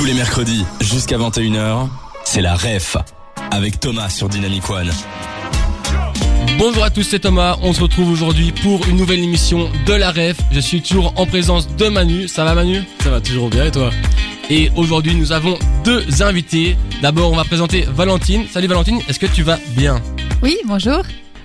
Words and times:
Tous 0.00 0.06
les 0.06 0.14
mercredis, 0.14 0.64
jusqu'à 0.80 1.18
21h, 1.18 1.86
c'est 2.24 2.40
la 2.40 2.54
REF 2.54 2.96
avec 3.50 3.80
Thomas 3.80 4.08
sur 4.08 4.30
Dynamic 4.30 4.70
One. 4.70 4.90
Bonjour 6.58 6.82
à 6.84 6.88
tous, 6.88 7.02
c'est 7.02 7.18
Thomas. 7.18 7.58
On 7.60 7.74
se 7.74 7.82
retrouve 7.82 8.10
aujourd'hui 8.10 8.50
pour 8.50 8.88
une 8.88 8.96
nouvelle 8.96 9.22
émission 9.22 9.70
de 9.84 9.92
la 9.92 10.10
REF. 10.10 10.38
Je 10.52 10.60
suis 10.60 10.80
toujours 10.80 11.12
en 11.16 11.26
présence 11.26 11.68
de 11.76 11.88
Manu. 11.88 12.28
Ça 12.28 12.44
va 12.44 12.54
Manu? 12.54 12.82
Ça 13.00 13.10
va 13.10 13.20
toujours 13.20 13.50
bien 13.50 13.66
et 13.66 13.70
toi? 13.70 13.90
Et 14.48 14.70
aujourd'hui, 14.74 15.14
nous 15.14 15.32
avons 15.32 15.58
deux 15.84 16.22
invités. 16.22 16.78
D'abord, 17.02 17.30
on 17.30 17.36
va 17.36 17.44
présenter 17.44 17.82
Valentine. 17.82 18.46
Salut 18.50 18.68
Valentine, 18.68 19.00
est-ce 19.06 19.18
que 19.18 19.26
tu 19.26 19.42
vas 19.42 19.58
bien? 19.76 20.00
Oui, 20.42 20.56
bonjour. 20.64 21.02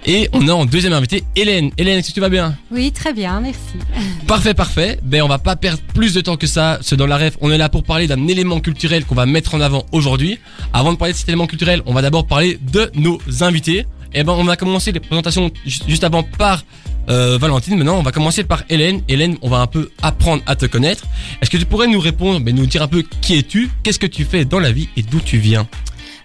Et 0.07 0.29
on 0.33 0.47
a 0.47 0.51
en 0.53 0.65
deuxième 0.65 0.93
invité 0.93 1.23
Hélène. 1.35 1.71
Hélène, 1.77 1.97
est-ce 1.99 2.09
que 2.09 2.13
tu 2.13 2.19
vas 2.19 2.29
bien? 2.29 2.55
Oui, 2.71 2.91
très 2.91 3.11
bien, 3.13 3.39
merci. 3.41 3.59
Parfait, 4.27 4.53
parfait. 4.53 4.99
Ben, 5.03 5.21
on 5.23 5.27
va 5.27 5.39
pas 5.39 5.55
perdre 5.55 5.81
plus 5.93 6.13
de 6.13 6.21
temps 6.21 6.35
que 6.37 6.47
ça. 6.47 6.79
C'est 6.81 6.95
dans 6.95 7.07
la 7.07 7.17
ref. 7.17 7.37
On 7.41 7.51
est 7.51 7.57
là 7.57 7.69
pour 7.69 7.83
parler 7.83 8.07
d'un 8.07 8.27
élément 8.27 8.59
culturel 8.59 9.05
qu'on 9.05 9.15
va 9.15 9.25
mettre 9.25 9.55
en 9.55 9.61
avant 9.61 9.85
aujourd'hui. 9.91 10.39
Avant 10.73 10.93
de 10.93 10.97
parler 10.97 11.13
de 11.13 11.17
cet 11.17 11.27
élément 11.29 11.47
culturel, 11.47 11.81
on 11.85 11.93
va 11.93 12.01
d'abord 12.01 12.25
parler 12.27 12.59
de 12.71 12.91
nos 12.95 13.19
invités. 13.41 13.85
Et 14.13 14.23
ben, 14.23 14.33
on 14.33 14.47
a 14.47 14.55
commencé 14.55 14.91
les 14.91 14.99
présentations 14.99 15.51
ju- 15.65 15.79
juste 15.87 16.03
avant 16.03 16.23
par 16.23 16.63
euh, 17.09 17.37
Valentine. 17.39 17.75
Maintenant, 17.77 17.97
on 17.97 18.03
va 18.03 18.11
commencer 18.11 18.43
par 18.43 18.63
Hélène. 18.69 19.01
Hélène, 19.07 19.37
on 19.41 19.49
va 19.49 19.57
un 19.57 19.67
peu 19.67 19.89
apprendre 20.01 20.41
à 20.45 20.55
te 20.55 20.65
connaître. 20.67 21.05
Est-ce 21.41 21.49
que 21.49 21.57
tu 21.57 21.65
pourrais 21.65 21.87
nous 21.87 21.99
répondre, 21.99 22.39
ben, 22.41 22.55
nous 22.55 22.65
dire 22.67 22.81
un 22.83 22.87
peu 22.87 23.03
qui 23.21 23.35
es-tu, 23.37 23.69
qu'est-ce 23.83 23.99
que 23.99 24.07
tu 24.07 24.23
fais 24.23 24.45
dans 24.45 24.59
la 24.59 24.71
vie 24.71 24.87
et 24.97 25.01
d'où 25.03 25.19
tu 25.19 25.37
viens? 25.37 25.67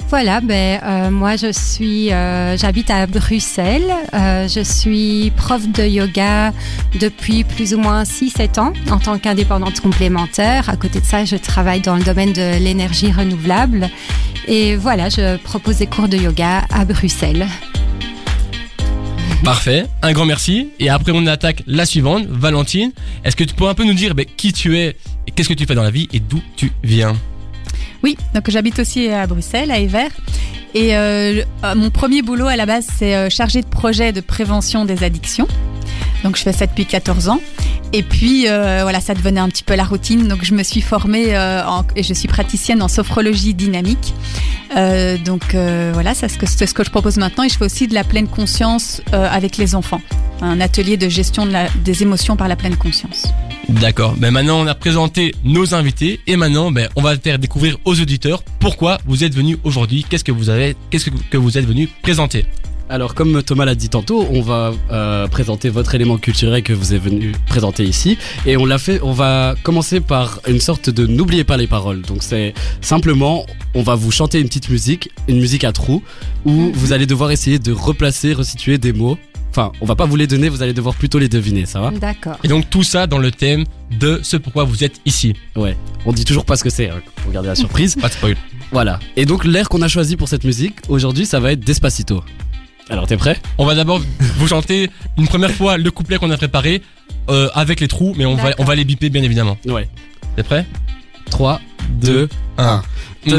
Voilà, 0.09 0.41
ben 0.41 0.81
euh, 0.83 1.11
moi 1.11 1.37
je 1.37 1.53
suis, 1.53 2.13
euh, 2.13 2.57
j'habite 2.57 2.91
à 2.91 3.07
Bruxelles. 3.07 3.93
Euh, 4.13 4.49
je 4.49 4.61
suis 4.61 5.33
prof 5.37 5.69
de 5.69 5.85
yoga 5.85 6.53
depuis 6.99 7.45
plus 7.45 7.75
ou 7.75 7.79
moins 7.79 8.03
6-7 8.03 8.59
ans 8.59 8.73
en 8.91 8.99
tant 8.99 9.19
qu'indépendante 9.19 9.81
complémentaire. 9.81 10.69
À 10.69 10.77
côté 10.77 11.01
de 11.01 11.05
ça, 11.05 11.25
je 11.25 11.37
travaille 11.37 11.81
dans 11.81 11.97
le 11.97 12.03
domaine 12.03 12.33
de 12.33 12.59
l'énergie 12.59 13.13
renouvelable. 13.13 13.89
Et 14.49 14.75
voilà, 14.75 15.09
je 15.09 15.37
propose 15.37 15.79
des 15.79 15.87
cours 15.87 16.09
de 16.09 16.17
yoga 16.17 16.65
à 16.71 16.85
Bruxelles. 16.85 17.47
Parfait, 19.45 19.87
un 20.03 20.13
grand 20.13 20.27
merci. 20.27 20.71
Et 20.79 20.91
après, 20.91 21.13
on 21.15 21.27
attaque 21.27 21.63
la 21.67 21.87
suivante, 21.87 22.27
Valentine. 22.29 22.93
Est-ce 23.25 23.37
que 23.37 23.45
tu 23.45 23.55
peux 23.55 23.67
un 23.67 23.75
peu 23.75 23.85
nous 23.85 23.95
dire 23.95 24.15
ben, 24.15 24.27
qui 24.37 24.53
tu 24.53 24.77
es, 24.77 24.97
qu'est-ce 25.35 25.49
que 25.49 25.55
tu 25.55 25.67
fais 25.67 25.75
dans 25.75 25.83
la 25.83 25.91
vie 25.91 26.09
et 26.13 26.21
d'où 26.21 26.43
tu 26.57 26.73
viens? 26.83 27.15
Oui, 28.03 28.17
donc 28.35 28.51
j'habite 28.51 28.79
aussi 28.79 29.09
à 29.09 29.27
Bruxelles, 29.27 29.71
à 29.71 29.79
Evert. 29.79 30.11
Et 30.75 30.97
euh, 30.97 31.43
euh, 31.65 31.75
mon 31.75 31.91
premier 31.91 32.23
boulot 32.23 32.47
à 32.47 32.57
la 32.57 32.67
base, 32.67 32.87
c'est 32.97 33.17
euh, 33.17 33.29
chargé 33.29 33.63
de 33.63 33.67
projet 33.67 34.13
de 34.13 34.21
prévention 34.21 34.85
des 34.85 35.03
addictions. 35.03 35.49
Donc 36.23 36.37
je 36.37 36.43
fais 36.43 36.53
ça 36.53 36.67
depuis 36.67 36.87
14 36.87 37.29
ans. 37.29 37.41
Et 37.93 38.03
puis 38.03 38.47
euh, 38.47 38.81
voilà, 38.83 39.01
ça 39.01 39.15
devenait 39.15 39.41
un 39.41 39.49
petit 39.49 39.65
peu 39.65 39.75
la 39.75 39.85
routine. 39.85 40.29
Donc 40.29 40.45
je 40.45 40.55
me 40.55 40.63
suis 40.63 40.81
formée 40.81 41.37
euh, 41.37 41.63
et 41.97 42.03
je 42.03 42.15
suis 42.15 42.29
praticienne 42.29 42.83
en 42.83 42.89
sophrologie 42.89 43.55
dynamique. 43.55 44.15
Euh, 44.77 45.19
donc 45.19 45.55
voilà, 45.93 46.15
c'est 46.15 46.29
ce, 46.29 46.39
que, 46.75 46.85
je 46.85 46.91
propose 46.91 47.17
maintenant. 47.17 47.45
Et 47.45 47.49
je 47.49 47.59
fais 47.59 47.65
aussi 47.65 47.89
de 47.89 47.95
la 47.95 48.05
pleine 48.05 48.29
conscience 48.29 49.03
avec 49.13 49.57
les 49.57 49.75
enfants. 49.75 50.01
Un 50.43 50.61
atelier 50.61 50.97
de 50.97 51.09
gestion 51.09 51.47
des 51.85 52.03
émotions 52.03 52.37
par 52.37 52.49
la 52.49 52.57
pleine 52.57 52.77
conscience. 52.77 53.27
D'accord. 53.69 54.15
Ben 54.17 54.31
maintenant, 54.31 54.61
on 54.61 54.67
a 54.67 54.75
présenté 54.75 55.35
nos 55.45 55.75
invités 55.75 56.21
et 56.27 56.37
maintenant, 56.37 56.73
ben, 56.73 56.89
on 56.97 57.03
va 57.03 57.17
faire 57.17 57.39
découvrir 57.39 57.77
aux 57.85 58.01
auditeurs 58.01 58.43
pourquoi 58.59 58.99
vous 59.07 59.23
êtes 59.23 59.35
venus 59.35 59.59
aujourd'hui? 59.65 60.05
Qu'est-ce 60.09 60.25
que 60.25 60.33
vous 60.33 60.49
avez, 60.49 60.77
qu'est-ce 60.91 61.11
que, 61.11 61.17
que 61.31 61.37
vous 61.37 61.59
êtes 61.59 61.67
venus 61.67 61.89
présenter? 62.03 62.47
Alors 62.91 63.15
comme 63.15 63.41
Thomas 63.45 63.67
l'a 63.67 63.77
dit 63.77 63.89
tantôt, 63.89 64.27
on 64.33 64.41
va 64.41 64.73
euh, 64.91 65.29
présenter 65.29 65.69
votre 65.69 65.95
élément 65.95 66.19
culturel 66.19 66.65
que 66.65 66.73
vous 66.73 66.93
êtes 66.93 67.01
venu 67.01 67.31
présenter 67.47 67.85
ici 67.85 68.19
et 68.47 68.57
on 68.57 68.67
l'a 68.67 68.79
fait 68.79 68.99
on 69.05 69.13
va 69.13 69.55
commencer 69.63 70.01
par 70.01 70.41
une 70.49 70.59
sorte 70.59 70.91
de 70.91 71.07
n'oubliez 71.07 71.45
pas 71.45 71.57
les 71.57 71.69
paroles. 71.69 72.03
Donc 72.03 72.25
c'est 72.25 72.53
simplement 72.81 73.47
on 73.75 73.85
va 73.85 73.95
vous 73.95 74.11
chanter 74.11 74.41
une 74.41 74.49
petite 74.49 74.71
musique, 74.71 75.09
une 75.29 75.39
musique 75.39 75.63
à 75.63 75.71
trous 75.71 76.03
où 76.45 76.73
vous 76.75 76.93
allez 76.93 77.07
devoir 77.07 77.31
essayer 77.31 77.61
de 77.61 77.71
replacer, 77.71 78.33
resituer 78.33 78.77
des 78.77 78.93
mots. 78.93 79.17
Enfin, 79.51 79.71
on 79.81 79.87
va 79.87 79.95
pas 79.95 80.07
vous 80.07 80.17
les 80.17 80.27
donner, 80.27 80.49
vous 80.49 80.63
allez 80.65 80.73
devoir 80.75 80.97
plutôt 80.97 81.21
les 81.21 81.29
deviner, 81.29 81.67
ça 81.67 81.81
va? 81.81 81.93
D'accord. 81.93 82.39
Et 82.43 82.49
donc 82.49 82.71
tout 82.71 82.83
ça 82.83 83.07
dans 83.07 83.19
le 83.19 83.31
thème 83.31 83.67
de 84.01 84.19
ce 84.25 84.37
pourquoi 84.37 84.65
vous 84.65 84.83
êtes 84.83 85.01
ici. 85.07 85.35
Ouais. 85.55 85.77
On 86.07 86.13
dit 86.13 86.25
toujours 86.25 86.45
pas 86.45 86.57
ce 86.57 86.65
que 86.65 86.71
c'est 86.71 86.91
hein, 86.91 87.01
pour 87.23 87.31
garder 87.31 87.49
la 87.51 87.55
surprise. 87.55 87.95
Pas 88.01 88.09
de 88.09 88.15
spoil. 88.15 88.37
voilà. 88.73 88.99
Et 89.17 89.27
donc 89.27 89.45
l'air 89.45 89.69
qu'on 89.69 89.83
a 89.83 89.89
choisi 89.89 90.17
pour 90.17 90.27
cette 90.27 90.43
musique 90.43 90.75
aujourd'hui, 90.89 91.25
ça 91.25 91.39
va 91.39 91.53
être 91.53 91.61
Despacito. 91.61 92.25
Alors 92.91 93.07
t'es 93.07 93.17
prêt? 93.17 93.39
On 93.57 93.65
va 93.65 93.77
d'abord 93.77 94.03
vous 94.37 94.49
chanter 94.49 94.91
une 95.17 95.29
première 95.29 95.53
fois 95.53 95.79
le 95.79 95.91
couplet 95.93 96.19
qu'on 96.19 96.31
a 96.31 96.37
préparé 96.37 96.83
euh, 97.31 97.49
avec 97.55 97.79
les 97.81 97.87
trous, 97.87 98.15
mais 98.19 98.27
on 98.27 98.35
va, 98.35 98.51
on 98.59 98.65
va 98.65 98.75
les 98.75 98.85
biper 98.85 99.11
bien 99.11 99.23
évidemment. 99.23 99.57
Ouais. 99.65 99.89
T'es 100.35 100.43
prêt? 100.43 100.67
3, 101.31 101.61
2, 102.01 102.29
1. 102.59 102.83
Tin, 103.29 103.37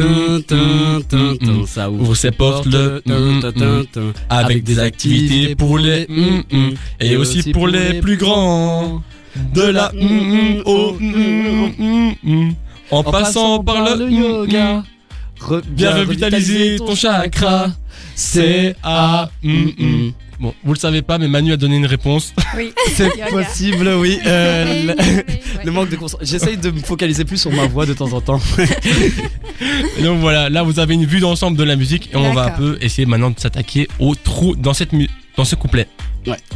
tin, 0.47 1.01
tin, 1.09 1.35
tin, 1.38 1.66
ça 1.66 1.89
Ouvre 1.89 2.16
ses 2.16 2.31
portes, 2.31 2.67
le 2.67 3.01
mm, 3.03 3.39
mm, 3.39 4.13
avec 4.29 4.63
des 4.63 4.78
activités 4.78 5.56
pour 5.56 5.79
les 5.79 6.06
mm, 6.07 6.75
et 7.00 7.18
aussi 7.18 7.51
pour 7.51 7.68
les 7.68 8.00
plus 8.00 8.18
grands. 8.18 9.03
De 9.53 9.63
la 9.63 9.91
au 10.66 10.97
en 12.91 13.03
passant 13.03 13.63
par 13.63 13.95
le 13.95 14.09
yoga. 14.12 14.83
Bien 15.69 15.95
revitaliser 15.95 16.78
ton 16.78 16.95
chakra. 16.95 17.68
C'est 18.16 18.76
à 18.84 19.30
mm, 19.44 19.66
mm. 19.78 20.12
Bon, 20.42 20.56
vous 20.64 20.74
le 20.74 20.80
savez 20.80 21.04
pas, 21.04 21.20
mais 21.20 21.28
Manu 21.28 21.54
a 21.54 21.58
donné 21.58 21.76
une 21.78 21.86
réponse. 21.86 22.34
Oui, 22.58 22.74
C'est 22.96 23.12
possible, 23.30 23.88
oui. 24.00 24.18
Euh, 24.26 24.92
le, 25.64 25.72
manque 25.72 25.90
de 25.90 25.96
concentration. 25.96 26.40
J'essaye 26.40 26.58
de 26.58 26.72
me 26.72 26.80
focaliser 26.80 27.26
plus 27.26 27.38
sur 27.38 27.52
ma 27.52 27.68
voix 27.68 27.86
de 27.86 27.94
temps 27.94 28.12
en 28.12 28.22
temps. 28.22 28.40
Et 30.00 30.02
donc 30.04 30.20
voilà, 30.20 30.50
là 30.50 30.64
vous 30.64 30.80
avez 30.80 30.96
une 30.96 31.06
vue 31.06 31.20
d'ensemble 31.20 31.58
de 31.58 31.64
la 31.64 31.76
musique 31.76 32.10
et 32.12 32.16
on 32.18 32.34
va 32.34 32.46
un 32.46 32.50
peu 32.50 32.80
essayer 32.82 33.06
maintenant 33.06 33.30
de 33.30 33.40
s'attaquer 33.40 33.88
au 34.00 34.16
trou 34.16 34.56
dans 34.56 34.74
cette 34.74 34.94
mu- 34.94 35.10
dans 35.38 35.46
ce 35.46 35.54
couplet. 35.54 35.88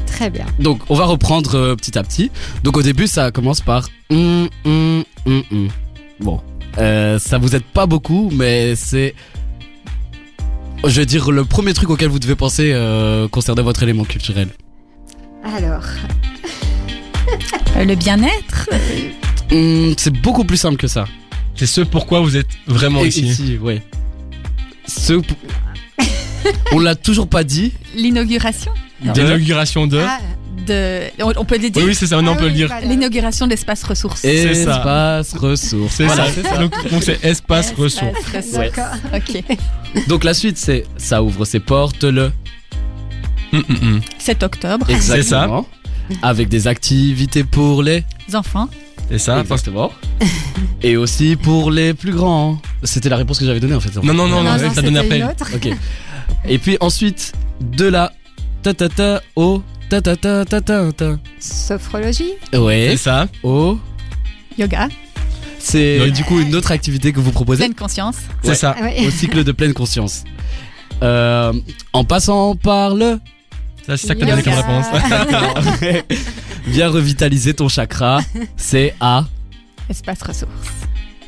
Très 0.08 0.32
bien. 0.32 0.46
Donc, 0.60 0.82
on 0.90 0.96
va 0.96 1.06
reprendre 1.06 1.56
euh, 1.56 1.76
petit 1.76 1.98
à 1.98 2.04
petit. 2.04 2.32
Donc, 2.64 2.78
au 2.78 2.82
début, 2.82 3.08
ça 3.08 3.32
commence 3.32 3.62
par. 3.62 3.90
hum, 4.10 4.50
hum, 4.66 5.04
hum. 5.26 5.70
Bon, 6.20 6.42
euh, 6.78 7.20
ça 7.20 7.38
vous 7.38 7.56
aide 7.56 7.64
pas 7.64 7.86
beaucoup, 7.86 8.32
mais 8.34 8.76
c'est. 8.76 9.14
Je 10.86 11.00
vais 11.00 11.06
dire 11.06 11.32
le 11.32 11.46
premier 11.46 11.74
truc 11.74 11.90
auquel 11.90 12.10
vous 12.10 12.20
devez 12.20 12.36
penser 12.36 12.72
euh, 12.74 13.28
concernant 13.28 13.64
votre 13.64 13.82
élément 13.84 14.04
culturel. 14.04 14.50
Alors, 15.44 15.84
Euh, 17.78 17.84
le 17.84 17.96
bien-être. 17.96 18.70
Hum, 19.52 19.94
c'est 19.98 20.14
beaucoup 20.22 20.44
plus 20.46 20.58
simple 20.58 20.78
que 20.78 20.88
ça. 20.88 21.06
C'est 21.56 21.66
ce 21.66 21.82
pourquoi 21.82 22.20
vous 22.22 22.38
êtes 22.38 22.48
vraiment 22.68 23.04
Et- 23.04 23.08
ici. 23.08 23.58
ouais. 23.62 23.82
Ce... 24.88 25.14
on 26.72 26.80
l'a 26.80 26.96
toujours 26.96 27.28
pas 27.28 27.44
dit. 27.44 27.74
L'inauguration 27.96 28.72
De- 29.04 29.12
D'inauguration 29.12 29.88
de. 29.88 30.00
ah, 30.00 30.20
de. 30.68 31.02
On, 31.22 31.34
on 31.38 31.46
peut 31.46 31.58
le 31.58 31.64
oui, 31.64 31.72
dire. 31.72 31.84
oui, 31.86 31.96
c'est 31.96 32.08
ça, 32.08 32.16
maintenant 32.18 32.34
on 32.34 32.36
ah 32.36 32.40
peut 32.40 32.48
le 32.48 32.54
dire. 32.54 32.70
L'inauguration 32.84 33.46
de 33.46 33.52
l'espace 33.52 33.84
ressources. 33.84 34.22
C'est 34.22 34.54
ça. 34.64 34.78
Espace, 34.78 35.34
ressources. 35.34 35.96
C'est 35.96 36.06
Voilà, 36.06 36.28
ça. 36.32 36.58
Donc 36.58 36.92
donc 36.92 37.04
c'est 37.04 37.24
espace 37.26 37.74
ressources. 37.76 38.18
Espace 38.20 38.36
ressources. 38.36 38.58
Ouais. 38.58 38.72
D'accord. 38.74 38.96
Ok. 39.14 39.58
Donc 40.08 40.24
la 40.24 40.34
suite, 40.34 40.58
c'est 40.58 40.86
ça 40.98 41.24
ouvre 41.24 41.46
ses 41.46 41.60
portes 41.60 42.04
le. 42.04 42.32
Hum, 43.54 43.64
hum, 43.70 43.78
hum. 43.82 44.02
7 44.18 44.44
octobre. 44.44 44.86
C'est 44.90 45.00
ça. 45.02 45.18
Exactement. 45.18 45.68
Avec 46.22 46.50
des 46.50 46.68
activités 46.68 47.44
pour 47.44 47.82
les. 47.84 48.04
Les 48.28 48.36
enfants. 48.36 48.70
C'est 49.10 49.20
ça. 49.20 49.40
Exactement. 49.40 49.92
Et 50.82 50.98
aussi 50.98 51.36
pour 51.36 51.72
les 51.72 51.94
plus 51.94 52.12
grands. 52.12 52.60
C'était 52.84 53.10
la 53.10 53.18
réponse 53.18 53.40
que 53.40 53.46
j'avais 53.46 53.60
donnée 53.60 53.76
en 53.76 53.80
fait. 53.80 53.96
Non, 54.04 54.14
non, 54.14 54.28
non, 54.28 54.44
non, 54.44 54.58
non, 54.58 54.58
ça 54.74 54.82
donne 54.82 54.96
c'était 55.02 55.22
après. 55.22 55.56
Ok. 55.56 55.78
Et 56.48 56.58
puis 56.58 56.78
ensuite, 56.80 57.34
de 57.62 57.86
la 57.86 58.12
ta 58.62 58.74
ta 58.74 58.90
ta 58.90 59.22
au 59.36 59.64
ta 59.90 60.02
ta 60.02 60.16
ta 60.16 60.46
ta 60.46 60.62
ta 60.62 60.92
ta. 60.92 61.18
Sophrologie 61.40 62.34
Ouais. 62.54 62.90
C'est 62.92 62.98
ça. 62.98 63.28
Au. 63.44 63.78
Yoga. 64.58 64.90
C'est 65.66 66.12
du 66.12 66.24
coup 66.24 66.40
une 66.40 66.56
autre 66.56 66.72
activité 66.72 67.12
que 67.12 67.20
vous 67.20 67.32
proposez 67.32 67.64
Pleine 67.64 67.74
conscience. 67.76 68.16
C'est 68.44 68.50
Ouais. 68.50 68.56
ça. 68.56 68.76
Ah 68.78 68.84
ouais. 68.84 69.08
au 69.08 69.10
cycle 69.10 69.44
de 69.44 69.52
pleine 69.52 69.74
conscience. 69.74 70.24
Euh, 71.02 71.52
en 71.92 72.04
passant 72.04 72.56
par 72.56 72.94
le 72.94 73.20
Ça, 73.86 73.98
C'est 73.98 74.08
ça 74.08 74.16
que 74.16 74.20
t'as 74.20 74.28
donné 74.28 74.44
comme 74.44 74.54
réponse. 74.54 74.86
Viens 76.68 76.90
revitaliser 76.90 77.54
ton 77.56 77.68
chakra. 77.68 78.20
C'est 78.58 78.94
à. 79.00 79.26
Espace 79.90 80.22
ressources. 80.22 80.52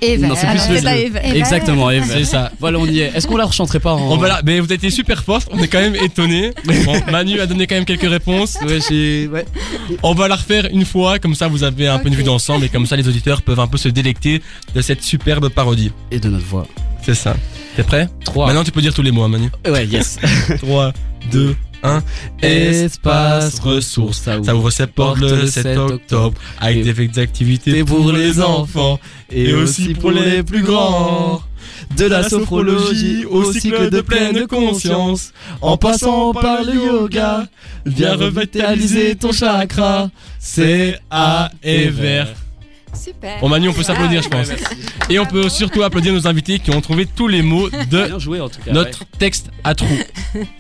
Et 0.01 0.17
Non, 0.17 0.35
c'est 0.35 0.47
plus 0.47 0.75
le 0.79 0.81
la 0.81 0.95
jeu. 0.95 1.03
Et 1.05 1.09
ben, 1.09 1.35
Exactement. 1.35 1.89
Eve. 1.89 2.05
C'est 2.07 2.25
ça. 2.25 2.51
Voilà, 2.59 2.79
on 2.79 2.85
y 2.85 2.99
est. 2.99 3.11
Est-ce 3.15 3.27
qu'on 3.27 3.37
la 3.37 3.45
rechanterait 3.45 3.79
pas 3.79 3.93
en. 3.93 4.11
On 4.11 4.17
va 4.17 4.27
là, 4.27 4.41
mais 4.45 4.59
vous 4.59 4.65
avez 4.65 4.75
été 4.75 4.89
super 4.89 5.23
forte, 5.23 5.47
on 5.51 5.57
est 5.61 5.67
quand 5.67 5.79
même 5.79 5.95
étonnés. 5.95 6.51
Bon, 6.85 6.93
Manu 7.11 7.39
a 7.41 7.47
donné 7.47 7.65
quand 7.67 7.75
même 7.75 7.85
quelques 7.85 8.09
réponses. 8.09 8.57
Ouais, 8.65 8.79
j'ai. 8.87 9.27
Ouais. 9.27 9.45
On 10.03 10.13
va 10.13 10.27
la 10.27 10.35
refaire 10.35 10.67
une 10.71 10.85
fois, 10.85 11.19
comme 11.19 11.33
ça 11.35 11.47
vous 11.47 11.63
avez 11.63 11.87
un 11.87 11.99
peu 11.99 12.07
une 12.07 12.15
vue 12.15 12.23
d'ensemble 12.23 12.65
et 12.65 12.69
comme 12.69 12.85
ça 12.85 12.95
les 12.95 13.07
auditeurs 13.07 13.41
peuvent 13.41 13.59
un 13.59 13.67
peu 13.67 13.77
se 13.77 13.89
délecter 13.89 14.41
de 14.75 14.81
cette 14.81 15.01
superbe 15.03 15.49
parodie. 15.49 15.91
Et 16.11 16.19
de 16.19 16.29
notre 16.29 16.45
voix. 16.45 16.67
C'est 17.03 17.15
ça. 17.15 17.35
T'es 17.75 17.83
prêt? 17.83 18.07
3. 18.25 18.47
Maintenant 18.47 18.63
tu 18.63 18.71
peux 18.71 18.81
dire 18.81 18.93
tous 18.93 19.01
les 19.01 19.11
mots, 19.11 19.23
hein, 19.23 19.29
Manu. 19.29 19.49
Ouais, 19.67 19.85
yes. 19.85 20.17
3, 20.61 20.93
2, 21.31 21.55
1. 21.87 22.03
1. 22.43 22.47
Espace 22.47 23.59
ressources. 23.59 24.21
Ça 24.21 24.55
ouvre 24.55 24.69
ses 24.69 24.87
portes 24.87 25.19
le 25.19 25.47
7 25.47 25.77
octobre 25.77 26.39
avec 26.59 26.83
des 26.83 27.19
activités 27.19 27.83
pour 27.83 28.11
les 28.11 28.41
enfants 28.41 28.99
et 29.31 29.53
aussi 29.53 29.93
pour 29.93 30.11
les 30.11 30.43
plus 30.43 30.63
grands. 30.63 31.41
De 31.95 32.05
la 32.05 32.27
sophrologie 32.27 33.25
au 33.25 33.51
cycle 33.51 33.89
de 33.89 34.01
pleine 34.01 34.47
conscience, 34.47 35.33
en 35.61 35.77
passant 35.77 36.33
par 36.33 36.63
le 36.63 36.73
yoga, 36.73 37.45
viens 37.85 38.15
revitaliser 38.15 39.15
ton 39.15 39.31
chakra. 39.31 40.09
C'est 40.39 40.99
A 41.09 41.49
et 41.63 41.87
vert. 41.89 42.27
Super. 42.93 43.39
Bon 43.41 43.49
Manu, 43.49 43.69
on 43.69 43.73
peut 43.73 43.83
s'applaudir 43.83 44.21
je 44.21 44.29
pense. 44.29 44.47
Et 45.09 45.19
on 45.19 45.25
peut 45.25 45.49
surtout 45.49 45.83
applaudir 45.83 46.13
nos 46.13 46.27
invités 46.27 46.59
qui 46.59 46.71
ont 46.71 46.81
trouvé 46.81 47.05
tous 47.05 47.27
les 47.27 47.41
mots 47.41 47.69
de 47.69 48.07
Bien 48.07 48.19
joué 48.19 48.39
en 48.41 48.49
tout 48.49 48.59
cas. 48.61 48.71
notre 48.71 49.05
texte 49.19 49.49
à 49.63 49.75
trous. 49.75 49.99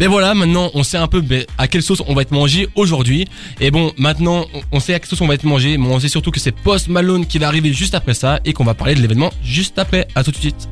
Mais 0.00 0.06
voilà, 0.06 0.34
maintenant 0.34 0.70
on 0.74 0.82
sait 0.82 0.96
un 0.98 1.06
peu 1.08 1.20
ben, 1.20 1.44
à 1.58 1.68
quelle 1.68 1.82
sauce 1.82 2.02
on 2.06 2.14
va 2.14 2.22
être 2.22 2.32
mangé 2.32 2.68
aujourd'hui. 2.74 3.26
Et 3.60 3.70
bon, 3.70 3.92
maintenant 3.96 4.44
on- 4.54 4.60
on 4.72 4.80
sait 4.80 4.94
à 4.94 4.98
quelle 4.98 5.08
sauce 5.08 5.20
on 5.20 5.26
va 5.26 5.34
être 5.34 5.44
mangé, 5.44 5.76
mais 5.78 5.86
on 5.88 6.00
sait 6.00 6.08
surtout 6.08 6.30
que 6.30 6.40
c'est 6.40 6.52
Post 6.52 6.88
Malone 6.88 7.26
qui 7.26 7.38
va 7.38 7.48
arriver 7.48 7.72
juste 7.72 7.94
après 7.94 8.14
ça 8.14 8.40
et 8.44 8.52
qu'on 8.52 8.64
va 8.64 8.74
parler 8.74 8.94
de 8.94 9.00
l'événement 9.00 9.32
juste 9.44 9.78
après. 9.78 10.06
À 10.14 10.22
tout 10.24 10.30
de 10.30 10.36
suite. 10.36 10.68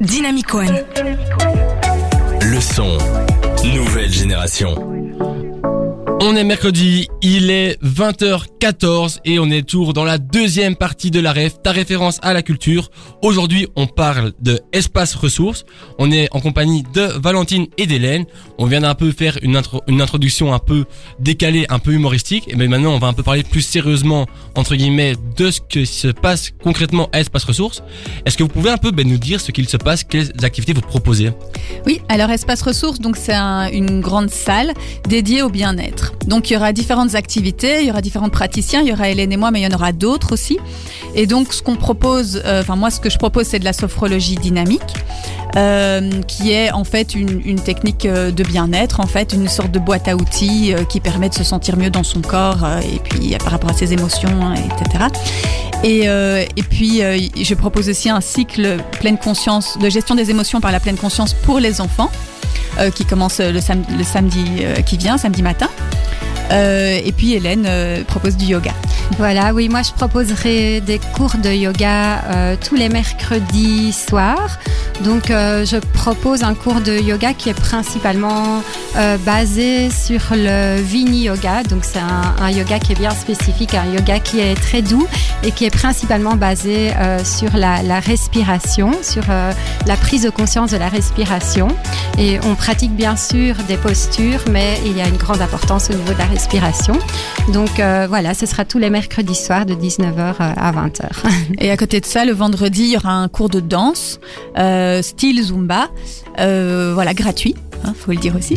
Dynamic 0.00 0.52
One. 0.54 0.80
Le 2.40 2.60
son. 2.60 2.98
Nouvelle 3.74 4.12
génération. 4.12 4.74
On 6.24 6.36
est 6.36 6.44
mercredi, 6.44 7.08
il 7.20 7.50
est 7.50 7.82
20h14 7.82 9.18
et 9.24 9.40
on 9.40 9.50
est 9.50 9.66
toujours 9.68 9.92
dans 9.92 10.04
la 10.04 10.18
deuxième 10.18 10.76
partie 10.76 11.10
de 11.10 11.18
la 11.18 11.32
ref, 11.32 11.60
ta 11.64 11.72
référence 11.72 12.20
à 12.22 12.32
la 12.32 12.42
culture. 12.42 12.90
Aujourd'hui, 13.22 13.66
on 13.74 13.88
parle 13.88 14.32
de 14.40 14.60
espace 14.72 15.16
ressources. 15.16 15.64
On 15.98 16.12
est 16.12 16.28
en 16.30 16.38
compagnie 16.40 16.84
de 16.94 17.02
Valentine 17.20 17.66
et 17.76 17.86
d'Hélène. 17.88 18.24
On 18.58 18.66
vient 18.66 18.82
d'un 18.82 18.94
peu 18.94 19.10
faire 19.10 19.36
une, 19.42 19.56
intro- 19.56 19.82
une 19.88 20.00
introduction 20.00 20.54
un 20.54 20.60
peu 20.60 20.84
décalée, 21.18 21.66
un 21.70 21.80
peu 21.80 21.92
humoristique. 21.92 22.44
Et 22.46 22.54
bien 22.54 22.68
maintenant, 22.68 22.92
on 22.94 23.00
va 23.00 23.08
un 23.08 23.14
peu 23.14 23.24
parler 23.24 23.42
plus 23.42 23.62
sérieusement, 23.62 24.26
entre 24.54 24.76
guillemets, 24.76 25.14
de 25.36 25.50
ce 25.50 25.60
que 25.60 25.84
se 25.84 26.06
passe 26.06 26.52
concrètement 26.62 27.08
à 27.12 27.18
espace 27.18 27.42
ressources. 27.42 27.82
Est-ce 28.26 28.36
que 28.38 28.44
vous 28.44 28.48
pouvez 28.48 28.70
un 28.70 28.78
peu 28.78 28.92
ben, 28.92 29.08
nous 29.08 29.18
dire 29.18 29.40
ce 29.40 29.50
qu'il 29.50 29.68
se 29.68 29.76
passe, 29.76 30.04
quelles 30.04 30.30
activités 30.44 30.72
vous 30.72 30.82
proposez? 30.82 31.32
Oui, 31.84 32.00
alors 32.08 32.30
Espace 32.30 32.62
Ressources, 32.62 33.00
donc 33.00 33.16
c'est 33.16 33.34
un- 33.34 33.68
une 33.72 34.00
grande 34.00 34.30
salle 34.30 34.72
dédiée 35.08 35.42
au 35.42 35.48
bien-être. 35.50 36.11
Donc 36.26 36.50
il 36.50 36.54
y 36.54 36.56
aura 36.56 36.72
différentes 36.72 37.14
activités, 37.14 37.80
il 37.80 37.88
y 37.88 37.90
aura 37.90 38.00
différents 38.00 38.28
praticiens, 38.28 38.80
il 38.82 38.88
y 38.88 38.92
aura 38.92 39.08
Hélène 39.08 39.32
et 39.32 39.36
moi, 39.36 39.50
mais 39.50 39.60
il 39.60 39.64
y 39.64 39.66
en 39.66 39.76
aura 39.76 39.92
d'autres 39.92 40.32
aussi. 40.32 40.58
Et 41.14 41.26
donc 41.26 41.52
ce 41.52 41.62
qu'on 41.62 41.76
propose, 41.76 42.42
euh, 42.44 42.60
enfin 42.60 42.76
moi 42.76 42.90
ce 42.90 43.00
que 43.00 43.10
je 43.10 43.18
propose, 43.18 43.46
c'est 43.46 43.58
de 43.58 43.64
la 43.64 43.72
sophrologie 43.72 44.36
dynamique, 44.36 44.80
euh, 45.56 46.10
qui 46.28 46.52
est 46.52 46.70
en 46.70 46.84
fait 46.84 47.14
une, 47.14 47.60
technique 47.60 48.06
euh, 48.06 48.30
de 48.30 48.44
bien-être, 48.44 49.00
en 49.00 49.06
fait 49.06 49.32
une 49.32 49.48
sorte 49.48 49.70
de 49.72 49.78
boîte 49.78 50.08
à 50.08 50.16
outils 50.16 50.74
qui 50.88 51.00
permet 51.00 51.28
de 51.28 51.34
se 51.34 51.44
sentir 51.44 51.76
mieux 51.76 51.90
dans 51.90 52.02
son 52.02 52.20
corps 52.20 52.66
et 52.82 52.98
puis 52.98 53.36
par 53.38 53.52
rapport 53.52 53.70
à 53.70 53.74
ses 53.74 53.92
émotions, 53.92 54.30
hein, 54.42 54.54
etc. 54.54 55.04
Et, 55.84 56.62
puis, 56.62 57.00
je 57.00 57.54
propose 57.54 57.88
aussi 57.88 58.08
un 58.08 58.20
cycle 58.20 58.78
pleine 59.00 59.18
conscience 59.18 59.76
de 59.78 59.90
gestion 59.90 60.14
des 60.14 60.30
émotions 60.30 60.60
par 60.60 60.70
la 60.70 60.78
pleine 60.78 60.96
conscience 60.96 61.34
pour 61.34 61.58
les 61.58 61.80
enfants, 61.80 62.10
qui 62.94 63.04
commence 63.04 63.40
le, 63.40 63.52
le 63.52 64.04
samedi 64.04 64.44
qui 64.86 64.96
vient, 64.96 65.18
samedi 65.18 65.42
matin. 65.42 65.68
Euh, 66.50 67.00
et 67.04 67.12
puis 67.12 67.34
Hélène 67.34 67.64
euh, 67.66 68.04
propose 68.04 68.36
du 68.36 68.46
yoga. 68.46 68.72
Voilà, 69.18 69.52
oui, 69.52 69.68
moi 69.68 69.82
je 69.82 69.92
proposerai 69.92 70.80
des 70.80 70.98
cours 71.14 71.36
de 71.36 71.50
yoga 71.50 72.22
euh, 72.24 72.56
tous 72.56 72.74
les 72.74 72.88
mercredis 72.88 73.92
soirs. 73.92 74.58
Donc 75.04 75.24
je 75.28 75.78
propose 75.94 76.44
un 76.44 76.54
cours 76.54 76.80
de 76.80 76.96
yoga 76.96 77.32
qui 77.32 77.48
est 77.48 77.54
principalement 77.54 78.62
basé 79.24 79.90
sur 79.90 80.20
le 80.30 80.80
Vini 80.80 81.24
Yoga. 81.24 81.64
Donc 81.64 81.84
c'est 81.84 81.98
un, 81.98 82.50
yoga 82.50 82.78
qui 82.78 82.92
est 82.92 82.98
bien 82.98 83.10
spécifique, 83.10 83.74
un 83.74 83.90
yoga 83.92 84.20
qui 84.20 84.38
est 84.38 84.54
très 84.54 84.80
doux 84.80 85.08
et 85.42 85.50
qui 85.50 85.64
est 85.64 85.70
principalement 85.70 86.36
basé 86.36 86.92
sur 87.24 87.56
la, 87.56 87.82
la 87.82 87.98
respiration, 87.98 88.92
sur 89.02 89.24
la 89.26 89.96
prise 89.96 90.22
de 90.22 90.30
conscience 90.30 90.70
de 90.70 90.76
la 90.76 90.88
respiration. 90.88 91.66
Et 92.16 92.38
on 92.44 92.54
pratique 92.54 92.94
bien 92.94 93.16
sûr 93.16 93.56
des 93.66 93.76
postures, 93.76 94.44
mais 94.52 94.78
il 94.86 94.96
y 94.96 95.00
a 95.00 95.08
une 95.08 95.16
grande 95.16 95.40
importance 95.40 95.90
au 95.90 95.94
niveau 95.94 96.12
de 96.12 96.18
la 96.18 96.26
respiration. 96.26 96.41
Donc 97.52 97.78
euh, 97.78 98.06
voilà, 98.08 98.34
ce 98.34 98.46
sera 98.46 98.64
tous 98.64 98.78
les 98.78 98.90
mercredis 98.90 99.34
soirs 99.34 99.66
de 99.66 99.74
19h 99.74 100.34
à 100.38 100.72
20h. 100.72 101.08
Et 101.58 101.70
à 101.70 101.76
côté 101.76 102.00
de 102.00 102.06
ça, 102.06 102.24
le 102.24 102.32
vendredi, 102.32 102.82
il 102.82 102.90
y 102.92 102.96
aura 102.96 103.12
un 103.12 103.28
cours 103.28 103.48
de 103.48 103.60
danse, 103.60 104.20
euh, 104.58 105.02
style 105.02 105.42
Zumba, 105.42 105.88
euh, 106.38 106.92
voilà, 106.94 107.14
gratuit. 107.14 107.54
Hein, 107.84 107.94
faut 107.98 108.12
le 108.12 108.18
dire 108.18 108.36
aussi. 108.36 108.56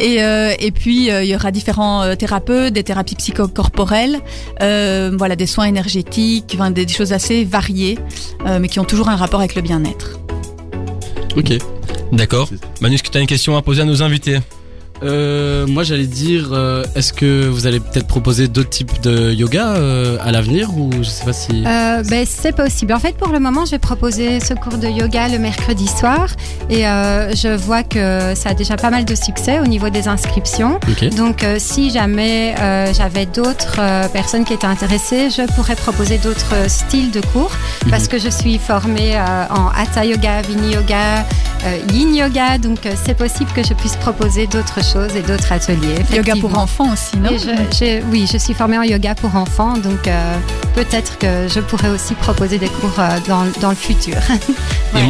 et, 0.00 0.22
euh, 0.22 0.52
et 0.58 0.70
puis 0.72 1.10
euh, 1.10 1.22
il 1.22 1.30
y 1.30 1.34
aura 1.36 1.50
différents 1.52 2.02
euh, 2.02 2.14
thérapeutes, 2.16 2.72
des 2.72 2.82
thérapies 2.82 3.14
psychocorporelles, 3.14 4.20
euh, 4.62 5.12
voilà, 5.16 5.36
des 5.36 5.46
soins 5.46 5.66
énergétiques, 5.66 6.52
enfin, 6.54 6.70
des, 6.70 6.84
des 6.86 6.92
choses 6.92 7.12
assez 7.12 7.44
variées, 7.44 7.98
euh, 8.46 8.58
mais 8.60 8.68
qui 8.68 8.80
ont 8.80 8.84
toujours 8.84 9.08
un 9.08 9.16
rapport 9.16 9.40
avec 9.40 9.54
le 9.54 9.62
bien-être. 9.62 10.18
Ok. 11.36 11.52
D'accord. 12.12 12.48
Manu, 12.80 12.94
est-ce 12.96 13.02
que 13.02 13.10
tu 13.10 13.18
as 13.18 13.20
une 13.20 13.26
question 13.26 13.56
à 13.56 13.62
poser 13.62 13.82
à 13.82 13.84
nos 13.84 14.02
invités? 14.02 14.38
Euh, 15.02 15.66
moi 15.66 15.82
j'allais 15.82 16.06
dire, 16.06 16.50
euh, 16.52 16.84
est-ce 16.94 17.12
que 17.12 17.48
vous 17.48 17.66
allez 17.66 17.80
peut-être 17.80 18.06
proposer 18.06 18.48
d'autres 18.48 18.70
types 18.70 19.00
de 19.02 19.32
yoga 19.32 19.74
euh, 19.74 20.16
à 20.20 20.30
l'avenir 20.30 20.76
ou 20.76 20.90
je 20.98 21.08
sais 21.08 21.24
pas 21.24 21.32
si. 21.32 21.62
Ben, 21.62 22.24
c'est 22.26 22.54
possible. 22.54 22.92
En 22.92 22.98
fait, 22.98 23.16
pour 23.16 23.28
le 23.28 23.40
moment, 23.40 23.64
je 23.64 23.72
vais 23.72 23.78
proposer 23.78 24.40
ce 24.40 24.54
cours 24.54 24.78
de 24.78 24.88
yoga 24.88 25.28
le 25.28 25.38
mercredi 25.38 25.86
soir 25.86 26.28
et 26.70 26.82
je 26.82 27.54
vois 27.56 27.82
que 27.82 28.34
ça 28.34 28.50
a 28.50 28.54
déjà 28.54 28.76
pas 28.76 28.90
mal 28.90 29.04
de 29.04 29.14
succès 29.14 29.60
au 29.60 29.66
niveau 29.66 29.90
des 29.90 30.08
inscriptions. 30.08 30.78
Donc, 31.16 31.44
si 31.58 31.90
jamais 31.90 32.54
j'avais 32.92 33.26
d'autres 33.26 33.80
personnes 34.12 34.44
qui 34.44 34.52
étaient 34.52 34.66
intéressées, 34.66 35.30
je 35.30 35.42
pourrais 35.54 35.76
proposer 35.76 36.18
d'autres 36.18 36.68
styles 36.68 37.10
de 37.10 37.20
cours 37.20 37.52
parce 37.90 38.08
que 38.08 38.18
je 38.18 38.28
suis 38.28 38.58
formée 38.58 39.18
en 39.50 39.68
Hatha 39.68 40.04
Yoga, 40.04 40.42
Vini 40.42 40.74
Yoga, 40.74 41.24
Yin 41.92 42.14
Yoga. 42.14 42.58
Donc, 42.58 42.86
euh, 42.86 42.94
c'est 43.04 43.14
possible 43.16 43.50
que 43.52 43.62
je 43.62 43.74
puisse 43.74 43.96
proposer 43.96 44.46
d'autres 44.46 44.82
choses 44.84 45.14
et 45.16 45.22
d'autres 45.22 45.50
ateliers. 45.52 45.96
Yoga 46.14 46.34
pour 46.40 46.56
enfants 46.58 46.92
aussi, 46.92 47.16
non 47.16 47.30
je- 47.38 48.02
oui, 48.10 48.28
je 48.30 48.38
suis 48.38 48.54
formée 48.54 48.78
en 48.78 48.82
yoga 48.82 49.14
pour 49.14 49.34
enfants, 49.36 49.76
donc 49.78 50.06
euh, 50.06 50.36
peut-être 50.74 51.18
que 51.18 51.48
je 51.48 51.60
pourrais 51.60 51.88
aussi 51.88 52.14
proposer 52.14 52.58
des 52.58 52.68
cours 52.68 52.94
euh, 52.98 53.18
dans, 53.28 53.44
dans 53.60 53.70
le 53.70 53.76
futur. 53.76 54.16
voilà. 54.92 55.08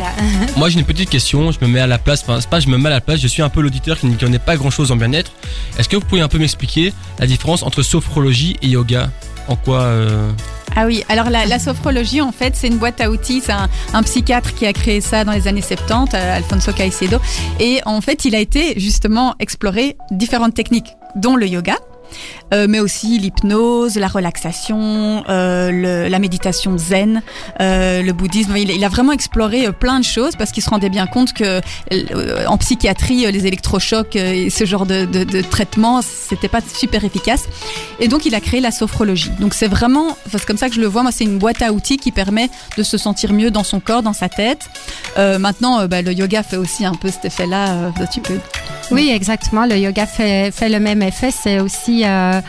Moi 0.56 0.68
j'ai 0.68 0.78
une 0.80 0.86
petite 0.86 1.10
question, 1.10 1.50
je 1.52 1.58
me 1.60 1.66
mets 1.70 1.80
à 1.80 1.86
la 1.86 1.98
place, 1.98 2.22
enfin 2.26 2.40
c'est 2.40 2.48
pas 2.48 2.60
je 2.60 2.68
me 2.68 2.78
mets 2.78 2.88
à 2.88 2.92
la 2.92 3.00
place, 3.00 3.20
je 3.20 3.28
suis 3.28 3.42
un 3.42 3.48
peu 3.48 3.60
l'auditeur 3.60 3.98
qui 3.98 4.06
ne 4.06 4.16
connaît 4.16 4.38
pas 4.38 4.56
grand 4.56 4.70
chose 4.70 4.92
en 4.92 4.96
bien-être. 4.96 5.32
Est-ce 5.78 5.88
que 5.88 5.96
vous 5.96 6.04
pouvez 6.04 6.20
un 6.20 6.28
peu 6.28 6.38
m'expliquer 6.38 6.92
la 7.18 7.26
différence 7.26 7.62
entre 7.62 7.82
sophrologie 7.82 8.56
et 8.62 8.68
yoga? 8.68 9.10
En 9.48 9.56
quoi 9.56 9.80
euh, 9.82 10.30
Ah 10.76 10.86
oui, 10.86 11.04
alors 11.08 11.30
la, 11.30 11.46
la 11.46 11.58
sophrologie, 11.58 12.20
en 12.20 12.32
fait, 12.32 12.56
c'est 12.56 12.66
une 12.66 12.78
boîte 12.78 13.00
à 13.00 13.10
outils. 13.10 13.40
C'est 13.40 13.52
un, 13.52 13.68
un 13.92 14.02
psychiatre 14.02 14.54
qui 14.54 14.66
a 14.66 14.72
créé 14.72 15.00
ça 15.00 15.24
dans 15.24 15.32
les 15.32 15.46
années 15.46 15.62
70, 15.62 16.14
euh, 16.14 16.36
Alfonso 16.36 16.72
Caicedo. 16.72 17.18
Et 17.60 17.80
en 17.86 18.00
fait, 18.00 18.24
il 18.24 18.34
a 18.34 18.40
été 18.40 18.78
justement 18.78 19.34
explorer 19.38 19.96
différentes 20.10 20.54
techniques, 20.54 20.96
dont 21.14 21.36
le 21.36 21.46
yoga. 21.46 21.76
Euh, 22.52 22.66
mais 22.68 22.80
aussi 22.80 23.18
l'hypnose, 23.18 23.96
la 23.96 24.08
relaxation, 24.08 25.24
euh, 25.28 26.08
la 26.08 26.18
méditation 26.18 26.78
zen, 26.78 27.22
euh, 27.60 28.02
le 28.02 28.12
bouddhisme. 28.12 28.56
Il, 28.56 28.84
a 28.84 28.88
vraiment 28.88 29.12
exploré 29.12 29.72
plein 29.72 29.98
de 29.98 30.04
choses 30.04 30.36
parce 30.36 30.52
qu'il 30.52 30.62
se 30.62 30.70
rendait 30.70 30.90
bien 30.90 31.06
compte 31.06 31.32
que 31.32 31.60
en 32.46 32.58
psychiatrie, 32.58 33.30
les 33.30 33.46
électrochocs 33.46 34.16
et 34.16 34.50
ce 34.50 34.64
genre 34.64 34.86
de, 34.86 35.04
de, 35.04 35.24
de 35.24 35.40
traitement, 35.40 36.00
c'était 36.02 36.48
pas 36.48 36.60
super 36.60 37.04
efficace. 37.04 37.44
Et 38.00 38.08
donc, 38.08 38.26
il 38.26 38.34
a 38.34 38.40
créé 38.40 38.60
la 38.60 38.70
sophrologie. 38.70 39.30
Donc, 39.40 39.54
c'est 39.54 39.68
vraiment, 39.68 40.16
c'est 40.30 40.44
comme 40.44 40.58
ça 40.58 40.68
que 40.68 40.74
je 40.74 40.80
le 40.80 40.86
vois. 40.86 41.02
Moi, 41.02 41.12
c'est 41.12 41.24
une 41.24 41.38
boîte 41.38 41.62
à 41.62 41.72
outils 41.72 41.96
qui 41.96 42.12
permet 42.12 42.50
de 42.76 42.82
se 42.82 42.98
sentir 42.98 43.32
mieux 43.32 43.50
dans 43.50 43.64
son 43.64 43.80
corps, 43.80 44.02
dans 44.02 44.12
sa 44.12 44.28
tête. 44.28 44.68
Maintenant, 45.16 45.86
bah, 45.86 46.02
le 46.02 46.12
yoga 46.12 46.42
fait 46.42 46.56
aussi 46.56 46.84
un 46.84 46.94
peu 46.94 47.10
cet 47.10 47.24
effet-là. 47.24 47.92
Tu 48.12 48.20
peux. 48.20 48.38
Oui, 48.90 49.10
exactement. 49.12 49.66
Le 49.66 49.76
yoga 49.76 50.06
fait, 50.06 50.50
fait 50.52 50.68
le 50.68 50.78
même 50.80 51.02
effet. 51.02 51.30
C'est 51.30 51.60
aussi 51.60 52.04
euh, 52.04 52.40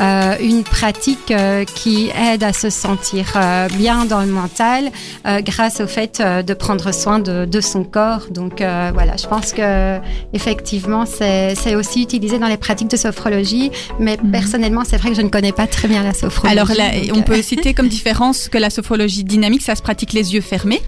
euh, 0.00 0.34
une 0.40 0.62
pratique 0.62 1.30
euh, 1.30 1.64
qui 1.64 2.10
aide 2.10 2.42
à 2.42 2.52
se 2.52 2.70
sentir 2.70 3.32
bien 3.78 4.04
dans 4.04 4.20
le 4.20 4.26
mental 4.26 4.90
grâce 5.42 5.80
au 5.80 5.86
fait 5.86 6.20
de 6.20 6.54
prendre 6.54 6.92
soin 6.92 7.18
de, 7.18 7.44
de 7.44 7.60
son 7.60 7.84
corps. 7.84 8.26
Donc 8.30 8.58
voilà, 8.58 9.16
je 9.16 9.26
pense 9.26 9.52
que 9.52 9.98
effectivement, 10.32 11.04
c'est 11.06 11.74
aussi 11.74 12.02
utilisé 12.02 12.38
dans 12.38 12.48
les 12.48 12.56
pratiques 12.56 12.90
de 12.90 12.96
sophrologie. 12.96 13.70
Mais 13.98 14.16
Mhm. 14.22 14.30
personnellement, 14.30 14.82
c'est 14.84 14.96
vrai 14.96 15.10
que 15.10 15.16
je 15.16 15.22
ne 15.22 15.28
connais 15.28 15.52
pas 15.52 15.66
très 15.66 15.88
bien 15.88 16.02
la 16.02 16.14
sophrologie. 16.14 16.58
Alors, 16.58 16.68
là, 16.76 16.90
on 17.14 17.22
peut 17.22 17.40
citer 17.42 17.74
comme 17.74 17.88
différence 18.00 18.48
que 18.48 18.58
la 18.58 18.70
sophrologie 18.70 19.24
dynamique, 19.24 19.62
ça 19.62 19.74
se 19.74 19.82
pratique 19.82 20.12
les 20.12 20.34
yeux 20.34 20.40
fermés. 20.40 20.82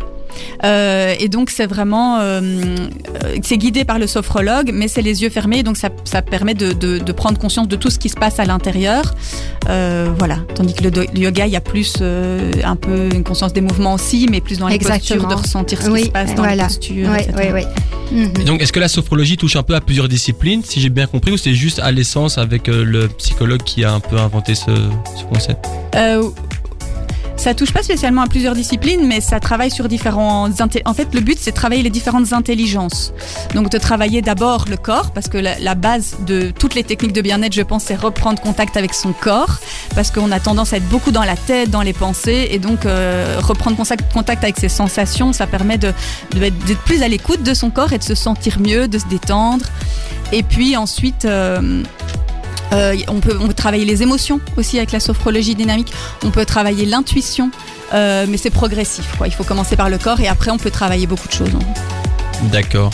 Euh, 0.64 1.14
et 1.18 1.28
donc 1.28 1.50
c'est 1.50 1.66
vraiment, 1.66 2.18
euh, 2.18 2.40
euh, 2.40 3.36
c'est 3.42 3.58
guidé 3.58 3.84
par 3.84 3.98
le 3.98 4.06
sophrologue, 4.06 4.70
mais 4.72 4.88
c'est 4.88 5.02
les 5.02 5.22
yeux 5.22 5.30
fermés, 5.30 5.62
donc 5.62 5.76
ça, 5.76 5.88
ça 6.04 6.22
permet 6.22 6.54
de, 6.54 6.72
de, 6.72 6.98
de 6.98 7.12
prendre 7.12 7.38
conscience 7.38 7.68
de 7.68 7.76
tout 7.76 7.90
ce 7.90 7.98
qui 7.98 8.08
se 8.08 8.16
passe 8.16 8.38
à 8.38 8.44
l'intérieur. 8.44 9.14
Euh, 9.68 10.10
voilà. 10.18 10.38
Tandis 10.54 10.74
que 10.74 10.84
le, 10.84 11.18
yoga, 11.18 11.46
il 11.46 11.52
y 11.52 11.56
a 11.56 11.60
plus 11.60 11.94
euh, 12.00 12.50
un 12.64 12.76
peu 12.76 13.08
une 13.12 13.24
conscience 13.24 13.52
des 13.52 13.60
mouvements 13.60 13.94
aussi, 13.94 14.26
mais 14.30 14.40
plus 14.40 14.58
dans 14.58 14.68
les 14.68 14.74
Exactement. 14.74 15.22
postures, 15.22 15.28
de 15.28 15.34
ressentir 15.42 15.78
ce 15.80 15.86
qui 15.86 15.92
Oui, 15.92 16.04
se 16.04 16.10
passe 16.10 16.34
dans 16.34 16.42
voilà. 16.42 16.56
les 16.56 16.62
postures, 16.64 17.08
Oui, 17.10 17.18
etc. 17.20 17.50
oui, 17.54 17.62
donc, 18.46 18.62
est-ce 18.62 18.72
que 18.72 18.80
la 18.80 18.88
sophrologie 18.88 19.36
touche 19.36 19.56
un 19.56 19.62
peu 19.62 19.74
à 19.74 19.82
plusieurs 19.82 20.08
disciplines, 20.08 20.62
si 20.64 20.80
j'ai 20.80 20.88
bien 20.88 21.06
compris, 21.06 21.30
ou 21.32 21.36
c'est 21.36 21.54
juste 21.54 21.78
à 21.78 21.90
l'essence 21.92 22.38
avec 22.38 22.68
euh, 22.68 22.82
le 22.82 23.08
psychologue 23.08 23.62
qui 23.62 23.84
a 23.84 23.92
un 23.92 24.00
peu 24.00 24.16
inventé 24.16 24.54
ce, 24.54 24.64
ce 25.14 25.24
concept? 25.24 25.66
Euh, 25.94 26.22
ça 27.38 27.54
touche 27.54 27.72
pas 27.72 27.82
spécialement 27.82 28.22
à 28.22 28.26
plusieurs 28.26 28.54
disciplines, 28.54 29.06
mais 29.06 29.20
ça 29.20 29.40
travaille 29.40 29.70
sur 29.70 29.88
différentes. 29.88 30.58
inté- 30.60 30.82
En 30.84 30.92
fait, 30.92 31.14
le 31.14 31.20
but, 31.20 31.38
c'est 31.40 31.52
de 31.52 31.56
travailler 31.56 31.82
les 31.82 31.88
différentes 31.90 32.32
intelligences. 32.32 33.12
Donc, 33.54 33.70
de 33.70 33.78
travailler 33.78 34.20
d'abord 34.22 34.64
le 34.68 34.76
corps, 34.76 35.12
parce 35.12 35.28
que 35.28 35.38
la, 35.38 35.74
base 35.74 36.16
de 36.26 36.50
toutes 36.50 36.74
les 36.74 36.82
techniques 36.84 37.12
de 37.12 37.22
bien-être, 37.22 37.52
je 37.54 37.62
pense, 37.62 37.84
c'est 37.84 37.94
reprendre 37.94 38.40
contact 38.40 38.76
avec 38.76 38.92
son 38.92 39.12
corps, 39.12 39.58
parce 39.94 40.10
qu'on 40.10 40.30
a 40.32 40.40
tendance 40.40 40.72
à 40.72 40.78
être 40.78 40.88
beaucoup 40.88 41.12
dans 41.12 41.22
la 41.24 41.36
tête, 41.36 41.70
dans 41.70 41.82
les 41.82 41.92
pensées, 41.92 42.48
et 42.50 42.58
donc 42.58 42.84
euh, 42.84 43.36
reprendre 43.40 43.76
contact, 43.76 44.42
avec 44.44 44.58
ses 44.58 44.68
sensations, 44.68 45.32
ça 45.32 45.46
permet 45.46 45.78
de- 45.78 45.92
d'être 46.34 46.82
plus 46.84 47.02
à 47.02 47.08
l'écoute 47.08 47.42
de 47.42 47.54
son 47.54 47.70
corps 47.70 47.92
et 47.92 47.98
de 47.98 48.04
se 48.04 48.14
sentir 48.16 48.58
mieux, 48.60 48.88
de 48.88 48.98
se 48.98 49.06
détendre. 49.06 49.64
Et 50.32 50.42
puis 50.42 50.76
ensuite. 50.76 51.24
euh, 51.24 51.82
euh, 52.72 52.96
on, 53.08 53.20
peut, 53.20 53.36
travailler 53.54 53.84
les 53.84 54.02
émotions 54.02 54.40
aussi 54.56 54.78
avec 54.78 54.92
la 54.92 55.00
sophrologie 55.00 55.54
dynamique. 55.54 55.92
On 56.24 56.30
peut 56.30 56.44
travailler 56.44 56.86
l'intuition, 56.86 57.50
euh, 57.94 58.26
mais 58.28 58.36
c'est 58.36 58.50
progressif. 58.50 59.06
Il 59.24 59.32
faut 59.32 59.44
commencer 59.44 59.76
par 59.76 59.88
le 59.90 59.98
corps 59.98 60.20
et 60.20 60.28
après 60.28 60.50
on 60.50 60.58
peut 60.58 60.70
travailler 60.70 61.06
beaucoup 61.06 61.28
de 61.28 61.32
choses. 61.32 61.50
hein. 61.54 62.48
D'accord. 62.52 62.92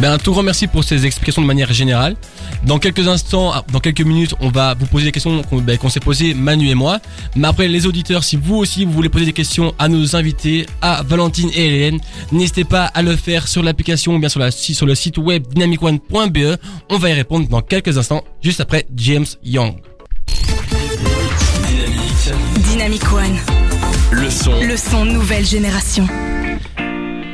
Ben, 0.00 0.12
un 0.12 0.18
tout 0.18 0.30
grand 0.30 0.44
merci 0.44 0.68
pour 0.68 0.84
ces 0.84 1.06
explications 1.06 1.42
de 1.42 1.46
manière 1.46 1.72
générale. 1.72 2.14
Dans 2.62 2.78
quelques 2.78 3.08
instants, 3.08 3.50
ah, 3.52 3.64
dans 3.72 3.80
quelques 3.80 4.02
minutes, 4.02 4.32
on 4.38 4.48
va 4.48 4.74
vous 4.74 4.86
poser 4.86 5.06
des 5.06 5.12
questions 5.12 5.42
qu'on 5.42 5.58
ben, 5.58 5.76
qu'on 5.76 5.88
s'est 5.88 5.98
posées, 5.98 6.34
Manu 6.34 6.68
et 6.68 6.76
moi. 6.76 7.00
Mais 7.34 7.48
après, 7.48 7.66
les 7.66 7.84
auditeurs, 7.84 8.22
si 8.22 8.36
vous 8.36 8.56
aussi 8.56 8.84
vous 8.84 8.92
voulez 8.92 9.08
poser 9.08 9.24
des 9.26 9.32
questions 9.32 9.74
à 9.76 9.88
nos 9.88 10.14
invités, 10.14 10.66
à 10.82 11.02
Valentine 11.02 11.50
et 11.52 11.66
Hélène, 11.66 12.00
n'hésitez 12.30 12.62
pas 12.62 12.84
à 12.84 13.02
le 13.02 13.16
faire 13.16 13.48
sur 13.48 13.64
l'application 13.64 14.14
ou 14.14 14.18
bien 14.20 14.28
sur, 14.28 14.38
la, 14.38 14.52
sur 14.52 14.86
le 14.86 14.94
site 14.94 15.18
web 15.18 15.44
dynamicone.be. 15.52 16.58
On 16.90 16.98
va 16.98 17.10
y 17.10 17.14
répondre 17.14 17.48
dans 17.48 17.60
quelques 17.60 17.98
instants, 17.98 18.22
juste 18.40 18.60
après 18.60 18.86
James 18.94 19.26
Young. 19.42 19.74
Dynamique, 21.66 22.68
Dynamic 22.70 23.12
One, 23.12 23.36
le 24.12 24.30
son. 24.30 24.60
le 24.60 24.76
son 24.76 25.04
nouvelle 25.04 25.44
génération. 25.44 26.06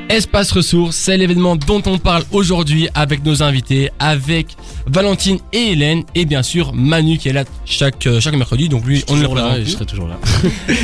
Espace 0.09 0.53
Ressources, 0.53 0.97
c'est 0.97 1.17
l'événement 1.17 1.57
dont 1.57 1.83
on 1.87 1.99
parle 1.99 2.25
aujourd'hui 2.31 2.89
avec 2.95 3.25
nos 3.25 3.43
invités, 3.43 3.91
avec 3.99 4.57
Valentine 4.87 5.39
et 5.53 5.73
Hélène, 5.73 6.05
et 6.15 6.27
bien 6.27 6.43
sûr 6.43 6.75
Manu 6.75 7.17
qui 7.17 7.31
est 7.31 7.33
là 7.33 7.45
chaque, 7.65 8.07
euh, 8.07 8.21
chaque 8.21 8.35
mercredi, 8.35 8.69
donc 8.69 8.85
lui 8.85 9.03
on 9.09 9.15
Toujours 9.15 9.35
là, 9.35 9.63
je 9.63 9.71
serai 9.71 9.87
toujours 9.87 10.09
là. 10.09 10.19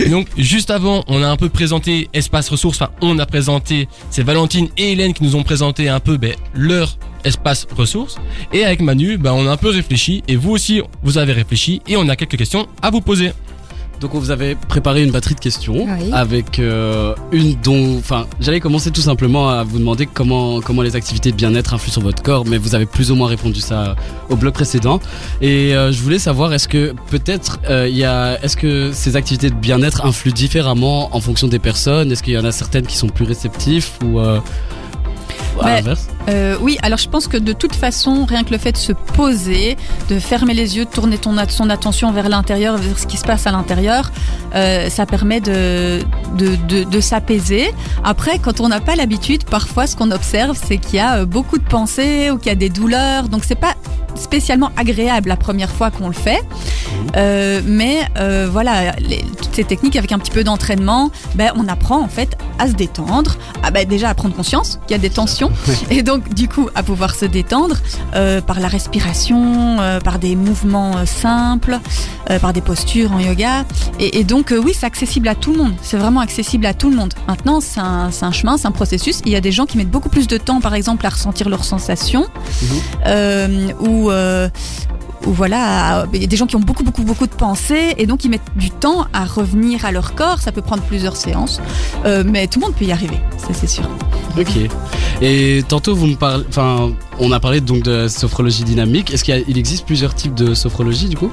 Et 0.05 0.09
donc, 0.11 0.27
juste 0.39 0.71
avant, 0.71 1.05
on 1.07 1.23
a 1.23 1.29
un 1.29 1.37
peu 1.37 1.49
présenté 1.49 2.09
Espace 2.15 2.49
Ressources. 2.49 2.81
Enfin, 2.81 2.93
on 3.03 3.19
a 3.19 3.27
présenté, 3.27 3.89
c'est 4.11 4.23
Valentine 4.23 4.69
et 4.79 4.93
Hélène 4.93 5.12
qui 5.12 5.23
nous 5.23 5.37
ont 5.37 5.43
présenté 5.43 5.89
un 5.89 6.00
peu 6.00 6.17
ben, 6.17 6.35
leur 6.55 6.97
espace 7.25 7.67
ressources. 7.77 8.17
Et 8.53 8.65
avec 8.65 8.81
Manu, 8.81 9.19
ben, 9.19 9.33
on 9.33 9.47
a 9.47 9.50
un 9.50 9.57
peu 9.57 9.69
réfléchi. 9.69 10.23
Et 10.29 10.37
vous 10.37 10.50
aussi, 10.50 10.81
vous 11.03 11.19
avez 11.19 11.33
réfléchi. 11.33 11.83
Et 11.87 11.97
on 11.97 12.09
a 12.09 12.17
quelques 12.17 12.39
questions 12.39 12.67
à 12.83 12.91
vous 12.91 13.00
poser. 13.00 13.33
Donc 14.00 14.14
on 14.14 14.19
vous 14.19 14.30
avait 14.30 14.54
préparé 14.54 15.02
une 15.04 15.11
batterie 15.11 15.35
de 15.35 15.40
questions 15.40 15.75
Oui. 15.87 16.11
avec 16.12 16.59
euh, 16.59 17.14
une 17.33 17.54
dont, 17.61 17.99
enfin, 17.99 18.26
j'allais 18.40 18.59
commencer 18.61 18.90
tout 18.90 19.02
simplement 19.02 19.50
à 19.50 19.62
vous 19.62 19.78
demander 19.78 20.07
comment 20.07 20.61
comment 20.62 20.80
les 20.80 20.97
activités 20.97 21.30
de 21.33 21.37
bien-être 21.37 21.75
influent 21.75 21.92
sur 21.92 22.00
votre 22.02 22.23
corps, 22.23 22.47
mais 22.47 22.57
vous 22.57 22.75
avez 22.75 22.87
plus 22.87 23.11
ou 23.11 23.14
moins 23.14 23.28
répondu 23.28 23.61
ça 23.61 23.97
au 24.30 24.37
bloc 24.37 24.54
précédent. 24.54 25.00
Et 25.42 25.75
euh, 25.75 25.92
je 25.92 26.00
voulais 26.02 26.19
savoir 26.19 26.54
est-ce 26.54 26.66
que 26.66 26.95
peut-être 27.11 27.61
euh, 27.69 27.87
il 27.88 27.97
y 27.97 28.04
a, 28.04 28.42
est-ce 28.42 28.57
que 28.57 28.90
ces 28.92 29.16
activités 29.16 29.50
de 29.50 29.54
bien-être 29.54 30.07
influent 30.07 30.33
différemment 30.35 31.14
en 31.14 31.21
fonction 31.21 31.47
des 31.49 31.59
personnes? 31.59 32.11
Est-ce 32.11 32.23
qu'il 32.23 32.33
y 32.33 32.38
en 32.38 32.45
a 32.47 32.52
certaines 32.52 32.87
qui 32.87 32.97
sont 32.97 33.09
plus 33.09 33.26
réceptifs 33.26 33.99
ou 34.02 34.19
à 34.19 34.42
l'inverse? 35.62 36.09
Euh, 36.29 36.57
oui, 36.61 36.79
alors 36.83 36.99
je 36.99 37.09
pense 37.09 37.27
que 37.29 37.37
de 37.37 37.53
toute 37.53 37.75
façon, 37.75 38.25
rien 38.25 38.45
que 38.45 38.50
le 38.50 38.59
fait 38.59 38.73
de 38.73 38.77
se 38.77 38.93
poser, 38.93 39.77
de 40.09 40.19
fermer 40.19 40.55
les 40.55 40.77
yeux, 40.77 40.85
de 40.85 40.91
tourner 40.91 41.19
ton, 41.19 41.35
son 41.49 41.71
attention 41.71 42.12
vers 42.12 42.29
l'intérieur, 42.29 42.77
vers 42.77 42.99
ce 42.99 43.07
qui 43.07 43.17
se 43.17 43.25
passe 43.25 43.47
à 43.47 43.50
l'intérieur, 43.53 44.12
euh, 44.55 44.89
ça 44.91 45.07
permet 45.07 45.41
de, 45.41 46.00
de, 46.37 46.57
de, 46.69 46.85
de 46.85 47.00
s'apaiser. 47.00 47.73
Après, 48.05 48.39
quand 48.39 48.61
on 48.61 48.69
n'a 48.69 48.81
pas 48.81 48.97
l'habitude, 48.97 49.45
parfois 49.45 49.87
ce 49.87 49.97
qu'on 49.97 50.11
observe, 50.11 50.57
c'est 50.62 50.77
qu'il 50.79 50.97
y 50.97 51.00
a 51.00 51.17
euh, 51.21 51.25
beaucoup 51.27 51.59
de 51.59 51.65
pensées 51.65 52.31
ou 52.31 52.37
qu'il 52.39 52.49
y 52.49 52.53
a 52.53 52.55
des 52.57 52.69
douleurs. 52.71 53.29
Donc 53.29 53.43
c'est 53.45 53.55
pas 53.55 53.75
spécialement 54.15 54.71
agréable 54.77 55.29
la 55.31 55.37
première 55.37 55.71
fois 55.71 55.91
qu'on 55.91 56.09
le 56.09 56.15
fait. 56.15 56.43
Euh, 57.17 57.61
mais 57.65 58.00
euh, 58.19 58.49
voilà, 58.50 58.93
les- 58.99 59.25
toutes 59.41 59.55
ces 59.55 59.65
techniques 59.65 59.97
avec 59.97 60.12
un 60.12 60.19
petit 60.19 60.31
peu 60.31 60.45
d'entraînement, 60.45 61.11
ben, 61.35 61.53
on 61.57 61.67
apprend 61.69 62.00
en 62.00 62.09
fait 62.09 62.37
à 62.59 62.67
se 62.69 62.73
détendre, 62.73 63.37
à, 63.62 63.71
ben, 63.71 63.87
déjà 63.89 64.11
à 64.11 64.15
prendre 64.15 64.35
conscience 64.35 64.79
qu'il 64.87 64.97
y 64.97 64.99
a 64.99 65.03
des 65.03 65.11
tensions, 65.11 65.50
et 65.91 66.03
donc 66.03 66.20
du 66.35 66.49
coup 66.49 66.69
à 66.75 66.83
pouvoir 66.83 67.15
se 67.15 67.25
détendre 67.25 67.77
euh, 68.15 68.41
par 68.41 68.61
la 68.61 68.69
respiration, 68.69 69.81
euh, 69.81 70.00
par 70.00 70.19
des 70.19 70.37
mouvements 70.37 70.97
euh, 70.99 71.07
simples, 71.07 71.79
par 72.41 72.53
des 72.53 72.61
postures 72.61 73.12
en 73.12 73.19
yoga. 73.19 73.65
Et, 73.99 74.21
et 74.21 74.25
donc 74.25 74.55
oui, 74.57 74.73
c'est 74.79 74.87
accessible 74.87 75.27
à 75.27 75.35
tout 75.35 75.53
le 75.53 75.59
monde, 75.59 75.75
c'est 75.83 75.97
vraiment 75.97 76.21
accessible 76.21 76.67
à 76.67 76.75
tout 76.75 76.91
le 76.91 76.97
monde. 76.97 77.12
Maintenant, 77.27 77.61
c'est 77.61 77.81
un, 77.81 78.33
chemin, 78.33 78.57
c'est 78.57 78.67
un 78.67 78.73
processus. 78.73 79.21
Il 79.25 79.33
y 79.33 79.37
a 79.37 79.41
des 79.41 79.53
gens 79.53 79.67
qui 79.67 79.77
mettent 79.77 79.91
beaucoup 79.91 80.09
plus 80.09 80.27
de 80.27 80.37
temps, 80.37 80.61
par 80.61 80.75
exemple, 80.75 81.07
à 81.07 81.09
ressentir 81.09 81.49
leurs 81.49 81.65
sensations, 81.65 82.27
euh, 83.07 83.73
ou 83.81 84.11
ou 85.27 85.33
voilà, 85.33 86.07
il 86.12 86.21
y 86.21 86.25
a 86.25 86.27
des 86.27 86.37
gens 86.37 86.47
qui 86.47 86.57
ont 86.57 86.61
beaucoup, 86.61 86.83
beaucoup, 86.83 87.03
beaucoup 87.03 87.27
de 87.27 87.35
pensées 87.35 87.95
et 87.99 88.07
donc 88.07 88.25
ils 88.25 88.31
mettent 88.31 88.41
du 88.57 88.71
temps 88.71 89.07
à 89.12 89.25
revenir 89.25 89.85
à 89.85 89.93
leur 89.93 90.15
corps. 90.15 90.39
Ça 90.41 90.53
peut 90.53 90.62
prendre 90.62 90.83
plusieurs 90.83 91.17
séances, 91.17 91.61
Euh, 92.05 92.25
mais 92.27 92.47
tout 92.47 92.61
le 92.61 92.67
monde 92.67 92.75
peut 92.75 92.87
y 92.87 92.93
arriver, 92.93 93.21
ça 93.37 93.49
c'est 93.53 93.67
sûr. 93.67 93.85
Ok. 94.39 94.57
Et 95.21 95.62
tantôt 95.69 95.95
vous 95.95 96.07
me 96.07 96.15
parlez, 96.17 96.45
on 97.21 97.33
a 97.33 97.41
parlé 97.41 97.61
donc 97.61 97.83
de 97.83 98.09
sophrologie 98.09 98.65
dynamique. 98.65 99.12
Est-ce 99.12 99.25
qu'il 99.25 99.59
existe 99.59 99.85
plusieurs 99.85 100.15
types 100.15 100.35
de 100.35 100.55
sophrologie 100.55 101.09
du 101.09 101.17
coup? 101.17 101.31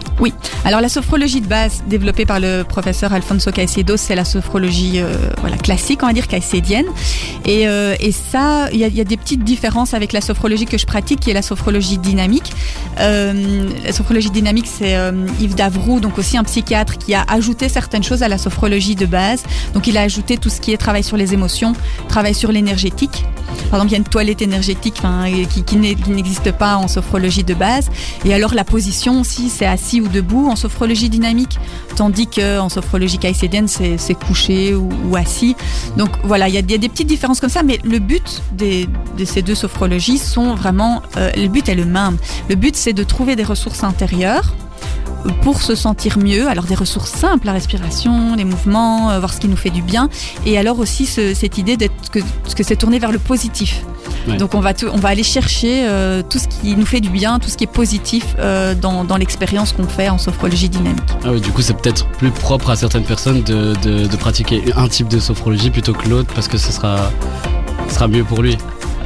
Alors 0.65 0.81
la 0.81 0.89
sophrologie 0.89 1.41
de 1.41 1.47
base 1.47 1.83
développée 1.87 2.25
par 2.25 2.39
le 2.39 2.63
professeur 2.63 3.13
Alfonso 3.13 3.51
Caicedo, 3.51 3.95
c'est 3.95 4.15
la 4.15 4.25
sophrologie 4.25 4.99
euh, 4.99 5.15
voilà 5.39 5.55
classique, 5.55 6.03
on 6.03 6.07
va 6.07 6.13
dire 6.13 6.27
caïcédienne. 6.27 6.85
Et, 7.45 7.67
euh, 7.67 7.95
et 7.99 8.11
ça, 8.11 8.69
il 8.73 8.79
y 8.79 9.01
a, 9.01 9.03
des 9.03 9.17
petites 9.17 9.43
différences 9.43 9.93
avec 9.93 10.11
la 10.11 10.21
sophrologie 10.21 10.65
que 10.65 10.77
je 10.77 10.85
pratique, 10.85 11.21
qui 11.21 11.31
est 11.31 11.33
la 11.33 11.41
sophrologie 11.41 11.97
dynamique. 11.97 12.51
Euh, 12.99 13.69
la 13.85 13.93
sophrologie 13.93 14.29
dynamique, 14.29 14.67
c'est 14.67 14.97
Yves 15.39 15.55
Davroux, 15.55 15.99
donc 15.99 16.17
aussi 16.17 16.37
un 16.37 16.43
psychiatre, 16.43 16.97
qui 16.97 17.13
a 17.13 17.23
ajouté 17.29 17.69
certaines 17.69 18.03
choses 18.03 18.23
à 18.23 18.27
la 18.27 18.37
sophrologie 18.37 18.95
de 18.95 19.05
base. 19.05 19.43
Donc 19.73 19.87
il 19.87 19.97
a 19.97 20.01
ajouté 20.01 20.37
tout 20.37 20.49
ce 20.49 20.59
qui 20.59 20.73
est 20.73 20.77
travail 20.77 21.03
sur 21.03 21.15
les 21.15 21.33
émotions, 21.33 21.73
travail 22.09 22.33
sur 22.33 22.51
l'énergétique. 22.51 23.23
Par 23.69 23.79
exemple, 23.79 23.89
il 23.89 23.91
y 23.91 23.95
a 23.95 23.97
une 23.97 24.03
toilette 24.03 24.41
énergétique 24.41 25.01
qui, 25.65 25.76
qui 25.81 26.09
n'existe 26.11 26.51
pas 26.51 26.77
en 26.77 26.87
sophrologie 26.87 27.43
de 27.43 27.53
base. 27.53 27.89
Et 28.25 28.33
alors 28.33 28.53
la 28.53 28.63
position 28.63 29.21
aussi, 29.21 29.49
c'est 29.49 29.65
assis 29.65 30.01
ou 30.01 30.07
debout 30.07 30.47
en 30.49 30.55
sophrologie 30.55 31.09
dynamique, 31.09 31.59
tandis 31.95 32.27
que 32.27 32.59
en 32.59 32.69
sophrologie 32.69 33.17
caïcédienne, 33.17 33.67
c'est 33.67 34.13
couché 34.15 34.75
ou, 34.75 35.15
assis. 35.15 35.55
Donc 35.97 36.09
voilà, 36.23 36.47
il 36.47 36.53
y, 36.53 36.57
a, 36.57 36.61
il 36.61 36.71
y 36.71 36.75
a 36.75 36.77
des 36.77 36.89
petites 36.89 37.07
différences 37.07 37.39
comme 37.39 37.49
ça, 37.49 37.63
mais 37.63 37.79
le 37.83 37.99
but 37.99 38.41
des, 38.51 38.87
de 39.17 39.25
ces 39.25 39.41
deux 39.41 39.55
sophrologies 39.55 40.17
sont 40.17 40.55
vraiment, 40.55 41.01
euh, 41.17 41.31
le 41.35 41.47
but 41.47 41.67
est 41.69 41.75
le 41.75 41.85
même. 41.85 42.17
Le 42.49 42.55
but, 42.55 42.75
c'est 42.75 42.93
de 42.93 43.03
trouver 43.03 43.35
des 43.35 43.43
ressources 43.43 43.83
intérieures 43.83 44.53
pour 45.41 45.61
se 45.61 45.75
sentir 45.75 46.17
mieux. 46.17 46.47
Alors 46.47 46.63
des 46.65 46.75
ressources 46.75 47.11
simples, 47.11 47.45
la 47.47 47.53
respiration, 47.53 48.35
les 48.35 48.45
mouvements, 48.45 49.11
euh, 49.11 49.19
voir 49.19 49.33
ce 49.33 49.39
qui 49.39 49.47
nous 49.47 49.57
fait 49.57 49.69
du 49.69 49.81
bien. 49.81 50.09
Et 50.45 50.57
alors 50.57 50.79
aussi 50.79 51.05
ce- 51.05 51.33
cette 51.33 51.57
idée 51.57 51.77
d'être 51.77 52.09
que, 52.11 52.19
que 52.19 52.63
c'est 52.63 52.75
tourné 52.75 52.99
vers 52.99 53.11
le 53.11 53.19
positif. 53.19 53.81
Ouais. 54.27 54.37
Donc 54.37 54.55
on 54.55 54.59
va, 54.59 54.73
tout- 54.73 54.87
on 54.91 54.97
va 54.97 55.09
aller 55.09 55.23
chercher 55.23 55.85
euh, 55.87 56.21
tout 56.27 56.37
ce 56.39 56.47
qui 56.47 56.75
nous 56.75 56.85
fait 56.85 56.99
du 57.01 57.09
bien, 57.09 57.39
tout 57.39 57.49
ce 57.49 57.57
qui 57.57 57.63
est 57.65 57.71
positif 57.71 58.35
euh, 58.39 58.75
dans, 58.75 59.03
dans 59.03 59.17
l'expérience 59.17 59.73
qu'on 59.73 59.87
fait 59.87 60.09
en 60.09 60.17
sophrologie 60.17 60.69
dynamique. 60.69 60.99
Ah 61.23 61.29
oui, 61.31 61.41
du 61.41 61.51
coup 61.51 61.61
c'est 61.61 61.75
peut-être 61.75 62.05
plus 62.17 62.31
propre 62.31 62.69
à 62.69 62.75
certaines 62.75 63.03
personnes 63.03 63.41
de, 63.43 63.73
de, 63.83 64.05
de 64.07 64.15
pratiquer 64.17 64.63
un 64.75 64.87
type 64.87 65.07
de 65.07 65.19
sophrologie 65.19 65.69
plutôt 65.71 65.93
que 65.93 66.07
l'autre 66.09 66.33
parce 66.33 66.47
que 66.47 66.57
ce 66.57 66.71
sera, 66.71 67.11
ce 67.89 67.95
sera 67.95 68.07
mieux 68.07 68.23
pour 68.23 68.41
lui. 68.41 68.57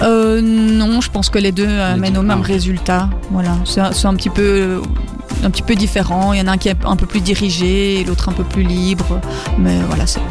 Euh, 0.01 0.41
non, 0.41 0.99
je 1.01 1.11
pense 1.11 1.29
que 1.29 1.37
les 1.37 1.51
deux 1.51 1.67
Les 1.67 1.99
mènent 1.99 2.13
deux, 2.13 2.19
au 2.19 2.23
même 2.23 2.41
ah, 2.43 2.47
résultat. 2.47 3.09
Voilà, 3.29 3.51
c'est 3.65 3.79
un, 3.81 4.15
petit 4.15 4.31
peu, 4.31 4.81
un 5.43 5.49
petit 5.49 5.61
peu 5.63 5.75
différent. 5.75 6.33
Il 6.33 6.39
y 6.39 6.41
en 6.41 6.47
a 6.47 6.51
un 6.51 6.57
qui 6.57 6.69
est 6.69 6.75
un 6.85 6.95
peu 6.95 7.05
plus 7.05 7.21
dirigé, 7.21 8.03
l'autre 8.07 8.29
un 8.29 8.33
peu 8.33 8.43
plus 8.43 8.63
libre. 8.63 9.19
Mais 9.59 9.79
voilà, 9.87 10.05
c'est 10.07 10.21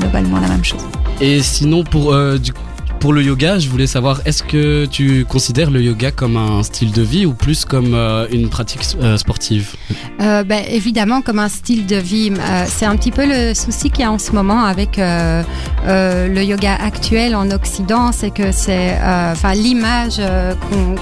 globalement 0.00 0.40
la 0.40 0.48
même 0.48 0.64
chose. 0.64 0.80
Et 1.20 1.40
sinon 1.42 1.84
pour 1.84 2.12
euh, 2.14 2.38
du 2.38 2.52
pour 3.00 3.12
le 3.12 3.20
yoga, 3.20 3.58
je 3.58 3.68
voulais 3.68 3.88
savoir, 3.88 4.20
est-ce 4.26 4.44
que 4.44 4.86
tu 4.86 5.24
considères 5.24 5.72
le 5.72 5.82
yoga 5.82 6.12
comme 6.12 6.36
un 6.36 6.62
style 6.62 6.92
de 6.92 7.02
vie 7.02 7.26
ou 7.26 7.34
plus 7.34 7.64
comme 7.64 7.94
euh, 7.94 8.28
une 8.30 8.48
pratique 8.48 8.82
euh, 9.00 9.16
sportive? 9.16 9.74
Euh, 10.20 10.44
ben, 10.44 10.62
évidemment, 10.70 11.20
comme 11.20 11.40
un 11.40 11.48
style 11.48 11.84
de 11.86 11.96
vie. 11.96 12.30
Euh, 12.32 12.64
c'est 12.68 12.86
un 12.86 12.94
petit 12.94 13.10
peu 13.10 13.26
le 13.26 13.54
souci 13.54 13.90
qu'il 13.90 14.02
y 14.04 14.06
a 14.06 14.12
en 14.12 14.20
ce 14.20 14.30
moment 14.30 14.62
avec 14.62 15.00
euh, 15.00 15.42
euh, 15.88 16.28
le 16.28 16.44
yoga 16.44 16.76
actuel 16.76 17.34
en 17.34 17.50
Occident, 17.50 18.12
c'est 18.12 18.30
que 18.30 18.52
c'est, 18.52 18.96
euh, 19.00 19.32
enfin, 19.32 19.52
l'image 19.54 20.18
euh, 20.20 20.54
qu'on- 20.70 20.94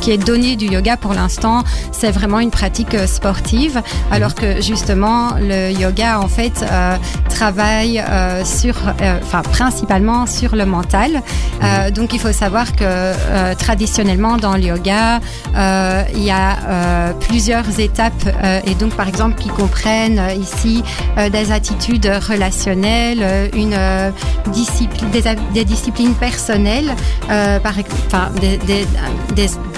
qui 0.00 0.10
est 0.10 0.18
donnée 0.18 0.56
du 0.56 0.66
yoga 0.66 0.96
pour 0.96 1.14
l'instant, 1.14 1.64
c'est 1.92 2.10
vraiment 2.10 2.40
une 2.40 2.50
pratique 2.50 2.94
euh, 2.94 3.06
sportive, 3.06 3.82
alors 4.10 4.34
que 4.34 4.60
justement 4.60 5.34
le 5.40 5.70
yoga 5.72 6.20
en 6.20 6.28
fait 6.28 6.62
euh, 6.62 6.96
travaille 7.38 8.00
euh, 8.00 8.44
sur, 8.44 8.74
euh, 9.00 9.18
enfin, 9.22 9.42
principalement 9.42 10.26
sur 10.26 10.56
le 10.56 10.66
mental. 10.66 11.22
Euh, 11.62 11.90
donc, 11.92 12.12
il 12.12 12.18
faut 12.18 12.32
savoir 12.32 12.74
que 12.74 13.54
traditionnellement 13.54 14.36
dans 14.38 14.56
le 14.56 14.64
yoga, 14.64 15.20
il 16.14 16.24
y 16.24 16.30
a 16.30 17.12
plusieurs 17.20 17.78
étapes 17.78 18.24
et 18.66 18.74
donc 18.74 18.94
par 18.94 19.08
exemple 19.08 19.36
qui 19.40 19.48
comprennent 19.48 20.22
ici 20.40 20.82
des 21.30 21.52
attitudes 21.52 22.10
relationnelles, 22.28 23.50
une 23.54 23.76
discipline, 24.48 25.10
des, 25.54 25.64
disciplines 25.64 26.14
personnelles, 26.14 26.90
par, 27.28 27.74
enfin 28.06 28.30
des, 28.40 28.56
des, 28.58 28.86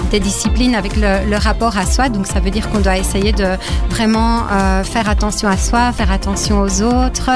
des 0.09 0.10
disciplines 0.19 0.75
avec 0.75 0.95
le, 0.95 1.29
le 1.29 1.37
rapport 1.37 1.77
à 1.77 1.85
soi. 1.85 2.09
Donc 2.09 2.27
ça 2.27 2.39
veut 2.39 2.51
dire 2.51 2.69
qu'on 2.69 2.79
doit 2.79 2.97
essayer 2.97 3.31
de 3.31 3.47
vraiment 3.89 4.41
euh, 4.51 4.83
faire 4.83 5.09
attention 5.09 5.47
à 5.47 5.57
soi, 5.57 5.91
faire 5.91 6.11
attention 6.11 6.61
aux 6.61 6.81
autres 6.81 7.29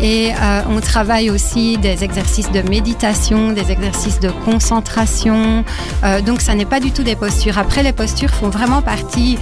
et 0.00 0.30
euh, 0.32 0.60
on 0.70 0.80
travaille 0.80 1.30
aussi 1.30 1.76
des 1.78 2.04
exercices 2.04 2.50
de 2.50 2.62
méditation, 2.62 3.52
des 3.52 3.70
exercices 3.70 4.20
de 4.20 4.30
concentration. 4.44 5.64
Euh, 6.04 6.20
donc 6.20 6.40
ça 6.40 6.54
n'est 6.54 6.64
pas 6.64 6.80
du 6.80 6.90
tout 6.92 7.02
des 7.02 7.16
postures. 7.16 7.58
Après, 7.58 7.82
les 7.82 7.92
postures 7.92 8.30
font 8.30 8.48
vraiment 8.48 8.82
partie 8.82 9.38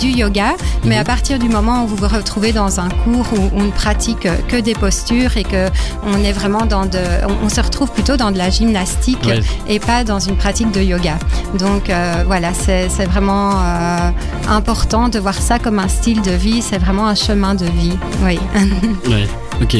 du 0.00 0.08
yoga, 0.08 0.54
mais 0.84 0.96
à 0.96 1.04
partir 1.04 1.38
du 1.38 1.48
moment 1.48 1.84
où 1.84 1.86
vous 1.88 1.96
vous 1.96 2.08
retrouvez 2.08 2.52
dans 2.52 2.80
un 2.80 2.88
cours 2.88 3.26
où 3.36 3.50
on 3.54 3.62
ne 3.64 3.70
pratique 3.70 4.28
que 4.48 4.56
des 4.56 4.74
postures 4.74 5.36
et 5.36 5.44
que 5.44 5.66
on 6.04 6.22
est 6.24 6.32
vraiment 6.32 6.66
dans 6.66 6.86
de, 6.86 6.98
on, 7.28 7.46
on 7.46 7.48
se 7.48 7.60
retrouve 7.60 7.90
plutôt 7.90 8.16
dans 8.16 8.30
de 8.30 8.38
la 8.38 8.50
gymnastique 8.50 9.16
Ouais. 9.26 9.40
et 9.68 9.78
pas 9.80 10.04
dans 10.04 10.20
une 10.20 10.36
pratique 10.36 10.70
de 10.70 10.80
yoga. 10.80 11.18
Donc 11.58 11.90
euh, 11.90 12.15
voilà, 12.24 12.52
c'est 12.54 12.86
vraiment 13.06 13.52
euh, 13.52 14.10
important 14.48 15.08
de 15.08 15.18
voir 15.18 15.34
ça 15.34 15.58
comme 15.58 15.78
un 15.78 15.88
style 15.88 16.22
de 16.22 16.32
vie. 16.32 16.62
C'est 16.62 16.78
vraiment 16.78 17.06
un 17.06 17.14
chemin 17.14 17.54
de 17.54 17.66
vie. 17.66 17.98
Oui. 18.22 18.38
Ok. 19.62 19.74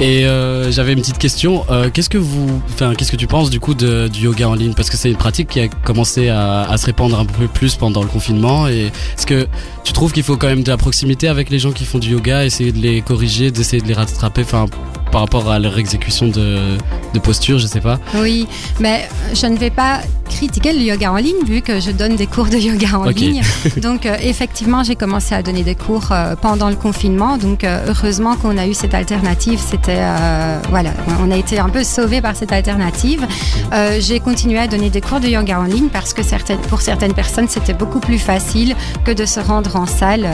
Et 0.00 0.26
euh, 0.26 0.70
j'avais 0.70 0.92
une 0.92 1.00
petite 1.00 1.18
question. 1.18 1.64
Euh, 1.70 1.90
qu'est-ce 1.92 2.08
que 2.08 2.18
vous, 2.18 2.60
enfin, 2.68 2.94
qu'est-ce 2.94 3.12
que 3.12 3.16
tu 3.16 3.26
penses 3.26 3.50
du 3.50 3.60
coup 3.60 3.74
de, 3.74 4.08
du 4.08 4.24
yoga 4.24 4.48
en 4.48 4.54
ligne? 4.54 4.74
Parce 4.74 4.90
que 4.90 4.96
c'est 4.96 5.10
une 5.10 5.16
pratique 5.16 5.48
qui 5.48 5.60
a 5.60 5.68
commencé 5.68 6.28
à, 6.28 6.62
à 6.62 6.76
se 6.76 6.86
répandre 6.86 7.18
un 7.18 7.24
peu 7.24 7.46
plus 7.46 7.76
pendant 7.76 8.02
le 8.02 8.08
confinement. 8.08 8.66
Et 8.68 8.86
est-ce 9.16 9.26
que 9.26 9.46
tu 9.84 9.92
trouves 9.92 10.12
qu'il 10.12 10.22
faut 10.22 10.36
quand 10.36 10.48
même 10.48 10.62
de 10.62 10.70
la 10.70 10.76
proximité 10.76 11.28
avec 11.28 11.50
les 11.50 11.58
gens 11.58 11.72
qui 11.72 11.84
font 11.84 11.98
du 11.98 12.10
yoga, 12.10 12.44
essayer 12.44 12.72
de 12.72 12.78
les 12.78 13.02
corriger, 13.02 13.50
d'essayer 13.50 13.80
de 13.82 13.86
les 13.88 13.94
rattraper, 13.94 14.42
enfin, 14.42 14.66
par 15.10 15.22
rapport 15.22 15.50
à 15.50 15.58
leur 15.58 15.78
exécution 15.78 16.28
de, 16.28 16.76
de 17.14 17.18
posture, 17.18 17.58
je 17.58 17.66
sais 17.66 17.80
pas? 17.80 17.98
Oui, 18.16 18.46
mais 18.78 19.08
je 19.34 19.46
ne 19.46 19.56
vais 19.56 19.70
pas 19.70 20.00
critiquer 20.28 20.72
le 20.72 20.80
yoga 20.80 21.12
en 21.12 21.16
ligne 21.16 21.44
vu 21.44 21.60
que 21.60 21.80
je 21.80 21.90
donne 21.90 22.16
des 22.16 22.26
cours 22.26 22.46
de 22.46 22.56
yoga 22.56 22.98
en 22.98 23.04
ligne. 23.04 23.42
Donc 23.82 24.06
euh, 24.06 24.16
effectivement, 24.22 24.84
j'ai 24.84 24.94
commencé 24.94 25.34
à 25.34 25.42
donner 25.42 25.62
des 25.64 25.74
cours 25.74 26.12
euh, 26.12 26.36
pendant 26.36 26.70
le 26.70 26.76
confinement. 26.76 27.36
Donc 27.36 27.64
euh, 27.64 27.84
heureusement 27.88 28.36
qu'on 28.36 28.56
a 28.56 28.66
eu 28.66 28.74
cette 28.74 28.94
alternative. 28.94 29.19
C'était 29.58 29.98
euh, 29.98 30.60
voilà, 30.70 30.90
on 31.20 31.30
a 31.30 31.36
été 31.36 31.58
un 31.58 31.68
peu 31.68 31.84
sauvés 31.84 32.20
par 32.20 32.36
cette 32.36 32.52
alternative. 32.52 33.26
Euh, 33.72 33.98
j'ai 34.00 34.20
continué 34.20 34.58
à 34.58 34.66
donner 34.66 34.90
des 34.90 35.00
cours 35.00 35.20
de 35.20 35.28
yoga 35.28 35.60
en 35.60 35.64
ligne 35.64 35.88
parce 35.88 36.12
que 36.14 36.22
certaines, 36.22 36.58
pour 36.58 36.80
certaines 36.80 37.12
personnes, 37.12 37.48
c'était 37.48 37.74
beaucoup 37.74 38.00
plus 38.00 38.18
facile 38.18 38.74
que 39.04 39.10
de 39.10 39.24
se 39.26 39.40
rendre 39.40 39.76
en 39.76 39.86
salle. 39.86 40.26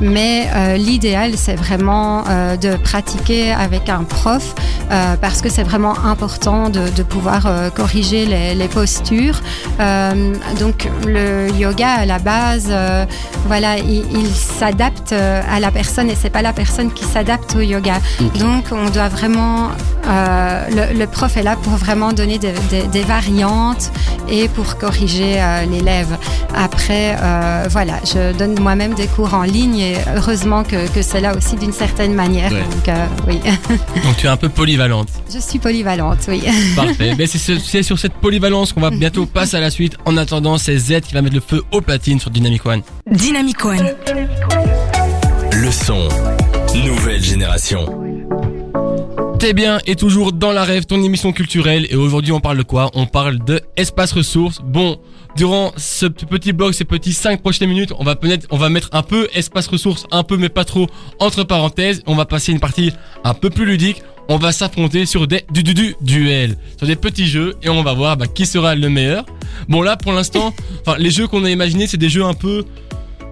Mais 0.00 0.48
euh, 0.54 0.76
l'idéal, 0.76 1.32
c'est 1.36 1.56
vraiment 1.56 2.24
de 2.60 2.76
pratiquer 2.76 3.52
avec 3.52 3.88
un 3.88 4.04
prof 4.04 4.54
parce 5.20 5.40
que 5.42 5.48
c'est 5.48 5.62
vraiment 5.62 5.96
important 6.04 6.68
de, 6.68 6.88
de 6.88 7.02
pouvoir 7.02 7.48
corriger 7.74 8.26
les, 8.26 8.54
les 8.54 8.68
postures. 8.68 9.40
Donc 10.60 10.88
le 11.06 11.50
yoga 11.52 11.88
à 11.88 12.06
la 12.06 12.18
base, 12.18 12.72
voilà, 13.46 13.78
il, 13.78 14.04
il 14.12 14.28
s'adapte 14.34 15.12
à 15.12 15.60
la 15.60 15.70
personne 15.70 16.10
et 16.10 16.14
c'est 16.14 16.30
pas 16.30 16.42
la 16.42 16.52
personne 16.52 16.92
qui 16.92 17.04
s'adapte 17.04 17.56
au 17.56 17.60
yoga. 17.60 17.98
Ok. 18.20 18.25
Donc 18.38 18.64
on 18.72 18.90
doit 18.90 19.08
vraiment, 19.08 19.70
euh, 20.06 20.64
le, 20.92 20.98
le 20.98 21.06
prof 21.06 21.36
est 21.36 21.42
là 21.42 21.56
pour 21.56 21.74
vraiment 21.74 22.12
donner 22.12 22.38
des, 22.38 22.52
des- 22.70 22.86
des 22.86 23.02
variantes 23.02 23.90
et 24.28 24.48
pour 24.48 24.76
corriger 24.78 25.34
euh, 25.40 25.64
l'élève. 25.66 26.16
Après, 26.54 27.16
euh, 27.20 27.66
voilà, 27.70 27.94
je 28.04 28.32
donne 28.36 28.58
moi-même 28.60 28.94
des 28.94 29.06
cours 29.06 29.34
en 29.34 29.42
ligne 29.42 29.78
et 29.78 29.96
heureusement 30.16 30.64
que, 30.64 30.88
que 30.88 31.02
c'est 31.02 31.20
là 31.20 31.36
aussi 31.36 31.56
d'une 31.56 31.72
certaine 31.72 32.14
manière. 32.14 32.50
Ouais. 32.52 32.60
Donc 32.62 32.88
euh, 32.88 33.06
oui, 33.28 33.40
Donc 34.04 34.16
tu 34.16 34.26
es 34.26 34.28
un 34.28 34.36
peu 34.36 34.48
polyvalente. 34.48 35.08
je 35.32 35.38
suis 35.38 35.58
polyvalente, 35.58 36.18
oui. 36.28 36.42
Parfait. 36.76 37.14
C'est 37.26 37.38
ce- 37.38 37.58
c'est 37.58 37.82
sur 37.82 37.98
cette 37.98 38.14
polyvalence 38.14 38.72
qu'on 38.72 38.80
va 38.80 38.90
bientôt 38.90 39.26
passer 39.26 39.56
à 39.56 39.60
la 39.60 39.70
suite. 39.70 39.96
En 40.04 40.16
attendant, 40.16 40.58
c'est 40.58 40.76
Z 40.78 41.00
qui 41.02 41.14
va 41.14 41.22
mettre 41.22 41.34
le 41.34 41.42
feu 41.46 41.62
aux 41.72 41.80
platines 41.80 42.20
sur 42.20 42.30
Dynamic 42.30 42.64
One. 42.66 42.82
Dynamic 43.10 43.64
One. 43.64 43.90
Le 45.52 45.70
son. 45.70 46.08
Nouvelle 46.84 47.22
génération. 47.22 47.86
T'es 49.38 49.52
bien 49.52 49.80
et 49.86 49.96
toujours 49.96 50.32
dans 50.32 50.50
la 50.50 50.64
rêve, 50.64 50.86
ton 50.86 51.02
émission 51.02 51.30
culturelle. 51.30 51.86
Et 51.90 51.94
aujourd'hui, 51.94 52.32
on 52.32 52.40
parle 52.40 52.56
de 52.56 52.62
quoi? 52.62 52.90
On 52.94 53.04
parle 53.04 53.38
de 53.44 53.60
espace 53.76 54.12
ressources. 54.12 54.60
Bon, 54.64 54.98
durant 55.36 55.72
ce 55.76 56.06
petit 56.06 56.52
bloc, 56.54 56.72
ces 56.74 56.86
petits 56.86 57.12
5 57.12 57.42
prochaines 57.42 57.68
minutes, 57.68 57.92
on 57.98 58.04
va 58.04 58.16
peut-être, 58.16 58.46
on 58.50 58.56
va 58.56 58.70
mettre 58.70 58.88
un 58.92 59.02
peu 59.02 59.28
espace 59.34 59.66
ressources, 59.66 60.06
un 60.10 60.22
peu 60.22 60.38
mais 60.38 60.48
pas 60.48 60.64
trop 60.64 60.86
entre 61.20 61.44
parenthèses. 61.44 62.02
On 62.06 62.14
va 62.14 62.24
passer 62.24 62.50
une 62.50 62.60
partie 62.60 62.92
un 63.24 63.34
peu 63.34 63.50
plus 63.50 63.66
ludique. 63.66 64.02
On 64.28 64.38
va 64.38 64.52
s'affronter 64.52 65.04
sur 65.04 65.28
des 65.28 65.44
du, 65.50 65.62
du, 65.62 65.74
du 65.74 65.94
duels, 66.00 66.56
sur 66.78 66.86
des 66.86 66.96
petits 66.96 67.26
jeux 67.26 67.54
et 67.62 67.68
on 67.68 67.82
va 67.82 67.92
voir 67.92 68.16
bah, 68.16 68.26
qui 68.26 68.46
sera 68.46 68.74
le 68.74 68.88
meilleur. 68.88 69.26
Bon 69.68 69.82
là, 69.82 69.96
pour 69.96 70.12
l'instant, 70.12 70.54
les 70.98 71.10
jeux 71.10 71.28
qu'on 71.28 71.44
a 71.44 71.50
imaginés, 71.50 71.86
c'est 71.86 71.96
des 71.96 72.08
jeux 72.08 72.24
un 72.24 72.34
peu 72.34 72.64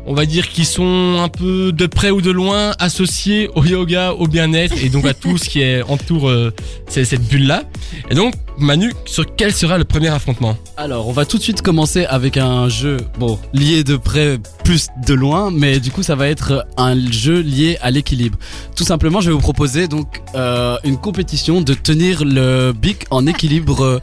on 0.07 0.15
va 0.15 0.27
dire 0.27 0.49
qui 0.49 0.65
sont 0.65 1.21
un 1.23 1.29
peu 1.29 1.73
de 1.73 1.87
près 1.87 2.11
ou 2.11 2.21
de 2.21 2.31
loin 2.31 2.73
associés 2.79 3.49
au 3.55 3.65
yoga, 3.65 4.13
au 4.13 4.27
bien-être 4.27 4.77
et 4.83 4.89
donc 4.89 5.05
à 5.07 5.15
tout 5.15 5.39
ce 5.39 5.49
qui 5.49 5.61
est 5.61 5.83
entoure 5.83 6.29
euh, 6.29 6.53
cette 6.89 7.27
bulle 7.27 7.47
là. 7.47 7.65
Et 8.11 8.15
donc 8.15 8.35
Manu, 8.59 8.93
sur 9.05 9.35
quel 9.35 9.53
sera 9.53 9.79
le 9.79 9.85
premier 9.85 10.09
affrontement? 10.09 10.57
Alors, 10.77 11.09
on 11.09 11.13
va 11.13 11.25
tout 11.25 11.39
de 11.39 11.43
suite 11.43 11.61
commencer 11.61 12.05
avec 12.05 12.37
un 12.37 12.69
jeu, 12.69 12.99
bon, 13.19 13.39
lié 13.53 13.83
de 13.83 13.97
près 13.97 14.39
plus 14.63 14.89
de 15.07 15.15
loin, 15.15 15.51
mais 15.51 15.81
du 15.81 15.91
coup, 15.91 16.03
ça 16.03 16.15
va 16.15 16.29
être 16.29 16.65
un 16.77 16.95
jeu 17.11 17.41
lié 17.41 17.79
à 17.83 17.91
l'équilibre. 17.91 18.39
Tout 18.77 18.85
simplement, 18.85 19.21
je 19.21 19.31
vais 19.31 19.35
vous 19.35 19.41
proposer 19.41 19.89
donc 19.89 20.23
euh, 20.35 20.77
une 20.85 20.99
compétition 20.99 21.63
de 21.63 21.75
tenir 21.75 22.25
le 22.25 22.73
bic 22.73 23.07
en 23.11 23.27
équilibre 23.27 23.85
euh, 23.85 24.01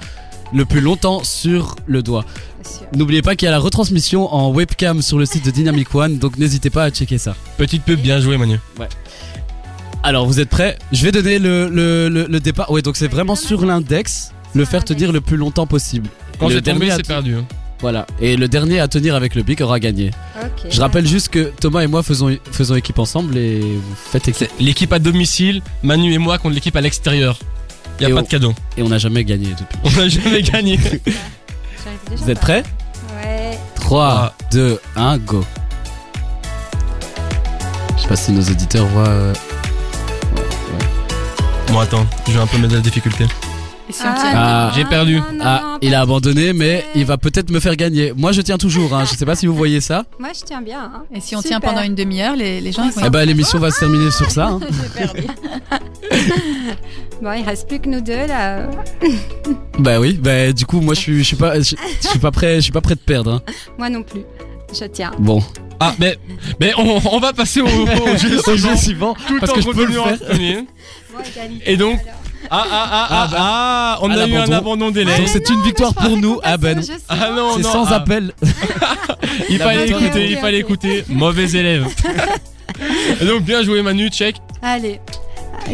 le 0.54 0.66
plus 0.66 0.82
longtemps 0.82 1.24
sur 1.24 1.76
le 1.86 2.02
doigt. 2.04 2.26
N'oubliez 2.96 3.22
pas 3.22 3.36
qu'il 3.36 3.46
y 3.46 3.50
a 3.50 3.52
la 3.52 3.60
retransmission 3.60 4.34
en 4.34 4.52
webcam 4.52 5.02
sur 5.02 5.18
le 5.18 5.26
site 5.26 5.46
de 5.46 5.52
Dynamic 5.52 5.94
One, 5.96 6.18
donc 6.18 6.38
n'hésitez 6.38 6.70
pas 6.70 6.84
à 6.86 6.90
checker 6.92 7.18
ça. 7.18 7.36
Petite 7.58 7.84
pub 7.84 8.00
bien 8.00 8.20
joué 8.20 8.38
Manu. 8.38 8.60
Alors, 10.04 10.26
vous 10.26 10.40
êtes 10.40 10.50
prêts? 10.50 10.78
Je 10.92 11.04
vais 11.04 11.12
donner 11.12 11.38
le, 11.40 11.70
le, 11.70 12.10
le, 12.10 12.26
le 12.28 12.40
départ. 12.40 12.72
Ouais, 12.72 12.82
donc 12.82 12.98
c'est 12.98 13.08
vraiment 13.08 13.36
sur 13.36 13.66
l'index, 13.66 14.32
le 14.56 14.66
faire 14.66 14.84
tenir 14.84 15.12
le 15.12 15.22
plus 15.22 15.38
longtemps 15.38 15.68
possible. 15.68 16.10
Quand 16.40 16.48
Le 16.50 16.56
c'est 16.64 16.70
à 16.92 16.96
c'est 16.96 17.06
perdu. 17.08 17.36
hein. 17.36 17.46
Voilà. 17.82 18.06
Et 18.20 18.36
le 18.36 18.48
dernier 18.48 18.80
à 18.80 18.88
tenir 18.88 19.16
avec 19.16 19.36
le 19.36 19.44
bic 19.44 19.62
aura 19.62 19.80
gagné. 19.80 20.12
Je 20.70 20.80
rappelle 20.82 21.08
juste 21.08 21.30
que 21.30 21.52
Thomas 21.60 21.82
et 21.82 21.88
moi 21.88 22.04
faisons, 22.04 22.36
faisons 22.52 22.76
équipe 22.76 23.00
ensemble 23.00 23.38
et 23.38 23.60
vous 23.60 23.82
faites 23.96 24.28
équipe. 24.28 24.48
C'est 24.58 24.64
l'équipe 24.64 24.92
à 24.94 25.00
domicile, 25.00 25.62
Manu 25.84 26.14
et 26.14 26.18
moi 26.20 26.38
contre 26.38 26.54
l'équipe 26.56 26.76
à 26.76 26.82
l'extérieur. 26.82 27.40
Y 27.99 28.06
a 28.06 28.10
Et 28.10 28.13
pas 28.13 28.19
on- 28.19 28.23
de 28.23 28.27
cadeau. 28.27 28.54
Et 28.77 28.82
on 28.84 28.89
n'a 28.89 28.97
jamais 28.97 29.23
gagné 29.23 29.47
depuis. 29.49 29.77
On 29.84 29.91
n'a 29.91 30.08
jamais 30.08 30.41
gagné. 30.41 30.80
Vous 32.15 32.30
êtes 32.30 32.39
prêts? 32.39 32.63
Ouais. 33.23 33.58
3, 33.75 34.34
2, 34.51 34.80
1, 34.95 35.17
go. 35.19 35.43
Je 37.97 38.01
sais 38.04 38.08
pas 38.08 38.15
si 38.15 38.32
nos 38.32 38.41
auditeurs 38.41 38.86
voient. 38.88 39.08
euh, 39.08 39.34
Bon 41.67 41.80
attends, 41.80 42.06
je 42.27 42.34
vais 42.34 42.39
un 42.39 42.47
peu 42.47 42.58
mettre 42.58 42.71
de 42.71 42.75
la 42.77 42.82
difficulté. 42.82 43.25
Tient- 43.91 44.15
Ah. 44.15 44.71
J'ai 44.75 44.86
perdu. 44.86 45.15
non, 45.17 45.21
non, 45.34 45.43
Ah, 45.45 45.77
il 45.82 45.93
a 45.95 46.01
abandonné, 46.01 46.54
mais 46.54 46.86
il 46.95 47.06
va 47.06 47.17
peut-être 47.17 47.51
me 47.51 47.60
faire 47.60 47.75
gagner. 47.75 48.13
Moi, 48.15 48.32
je 48.32 48.41
tiens 48.41 48.58
toujours. 48.58 48.93
Hein. 48.95 49.06
Je 49.06 49.15
sais 49.15 49.25
pas 49.25 49.36
si 49.36 49.47
vous 49.47 49.56
voyez 49.56 49.82
ça. 49.82 50.04
Moi, 50.19 50.30
je 50.38 50.43
tiens 50.45 50.62
bien. 50.62 50.80
hein. 50.95 51.04
Et 51.13 51.19
si 51.21 51.36
on 51.36 51.41
Super. 51.41 51.60
tient 51.60 51.69
pendant 51.69 51.84
une 51.84 51.95
demi-heure, 51.95 52.36
les, 52.36 52.62
les 52.62 52.71
gens 52.71 52.84
ils 52.86 52.91
vont 52.91 53.01
Eh 53.06 53.10
ben, 53.10 53.25
l'émission 53.25 53.60
va 53.60 53.71
se 53.71 53.80
terminer 53.80 54.12
sur 54.12 54.30
ça. 54.32 54.47
hein. 54.47 54.60
J'ai 54.95 55.01
perdu. 55.06 55.27
bon, 57.21 57.32
il 57.34 57.43
reste 57.43 57.67
plus 57.67 57.80
que 57.80 57.89
nous 57.89 58.01
deux 58.01 58.25
là. 58.27 58.69
Bah 59.80 59.99
oui. 59.99 60.13
Bah 60.21 60.51
du 60.51 60.65
coup, 60.65 60.80
moi, 60.82 60.93
je 60.93 60.99
suis, 60.99 61.17
je 61.19 61.23
suis 61.23 61.36
pas, 61.36 61.60
je, 61.60 61.75
je 62.01 62.08
suis 62.08 62.19
pas 62.19 62.32
prêt, 62.32 62.56
je 62.56 62.62
suis 62.62 62.71
pas 62.71 62.82
prêt 62.82 62.95
de 62.95 62.99
perdre. 62.99 63.34
hein. 63.34 63.41
Moi 63.77 63.89
non 63.89 64.04
plus. 64.04 64.21
Je 64.77 64.86
tiens. 64.86 65.12
Bon. 65.19 65.41
Ah 65.80 65.95
mais 65.97 66.15
mais 66.60 66.73
on, 66.77 67.01
on 67.12 67.19
va 67.19 67.34
passer 67.34 67.60
au, 67.62 67.65
au 67.67 68.17
jeu 68.17 68.39
Au 68.45 68.56
jeu 68.56 68.75
suivant. 68.75 69.15
Tout 69.27 69.39
parce 69.39 69.51
en 69.51 69.56
que 69.56 69.62
je 69.62 69.67
peux 69.69 69.86
le 69.86 69.93
faire. 69.93 70.19
tenir. 70.19 70.63
Moi, 71.12 71.21
égalité, 71.36 71.71
Et 71.71 71.75
donc, 71.77 71.99
alors. 72.01 72.21
Ah, 72.54 72.66
ah, 72.70 72.90
ah, 72.92 73.08
ah, 73.10 73.30
ah, 73.38 74.00
on 74.02 74.10
a 74.12 74.28
eu 74.28 74.36
un 74.36 74.40
l'abandon. 74.40 74.54
abandon 74.58 74.92
d'élèves. 74.92 75.18
Donc 75.20 75.30
c'est 75.30 75.50
une 75.50 75.62
victoire 75.62 75.94
pour 75.94 76.18
nous. 76.18 76.42
Ah 76.44 76.58
ben. 76.58 76.82
Ah 77.08 77.30
non, 77.34 77.54
C'est 77.56 77.64
sans 77.64 77.86
ah. 77.86 77.96
appel. 77.96 78.34
Il 79.50 79.58
La 79.58 79.66
fallait 79.66 79.88
écouter, 79.88 80.30
il 80.30 80.38
fallait 80.38 80.60
écouter. 80.60 81.06
Mauvais 81.08 81.50
élève. 81.52 81.88
Donc 83.26 83.44
bien 83.44 83.64
joué 83.64 83.82
Manu, 83.82 84.10
check. 84.10 84.36
Allez, 84.62 85.00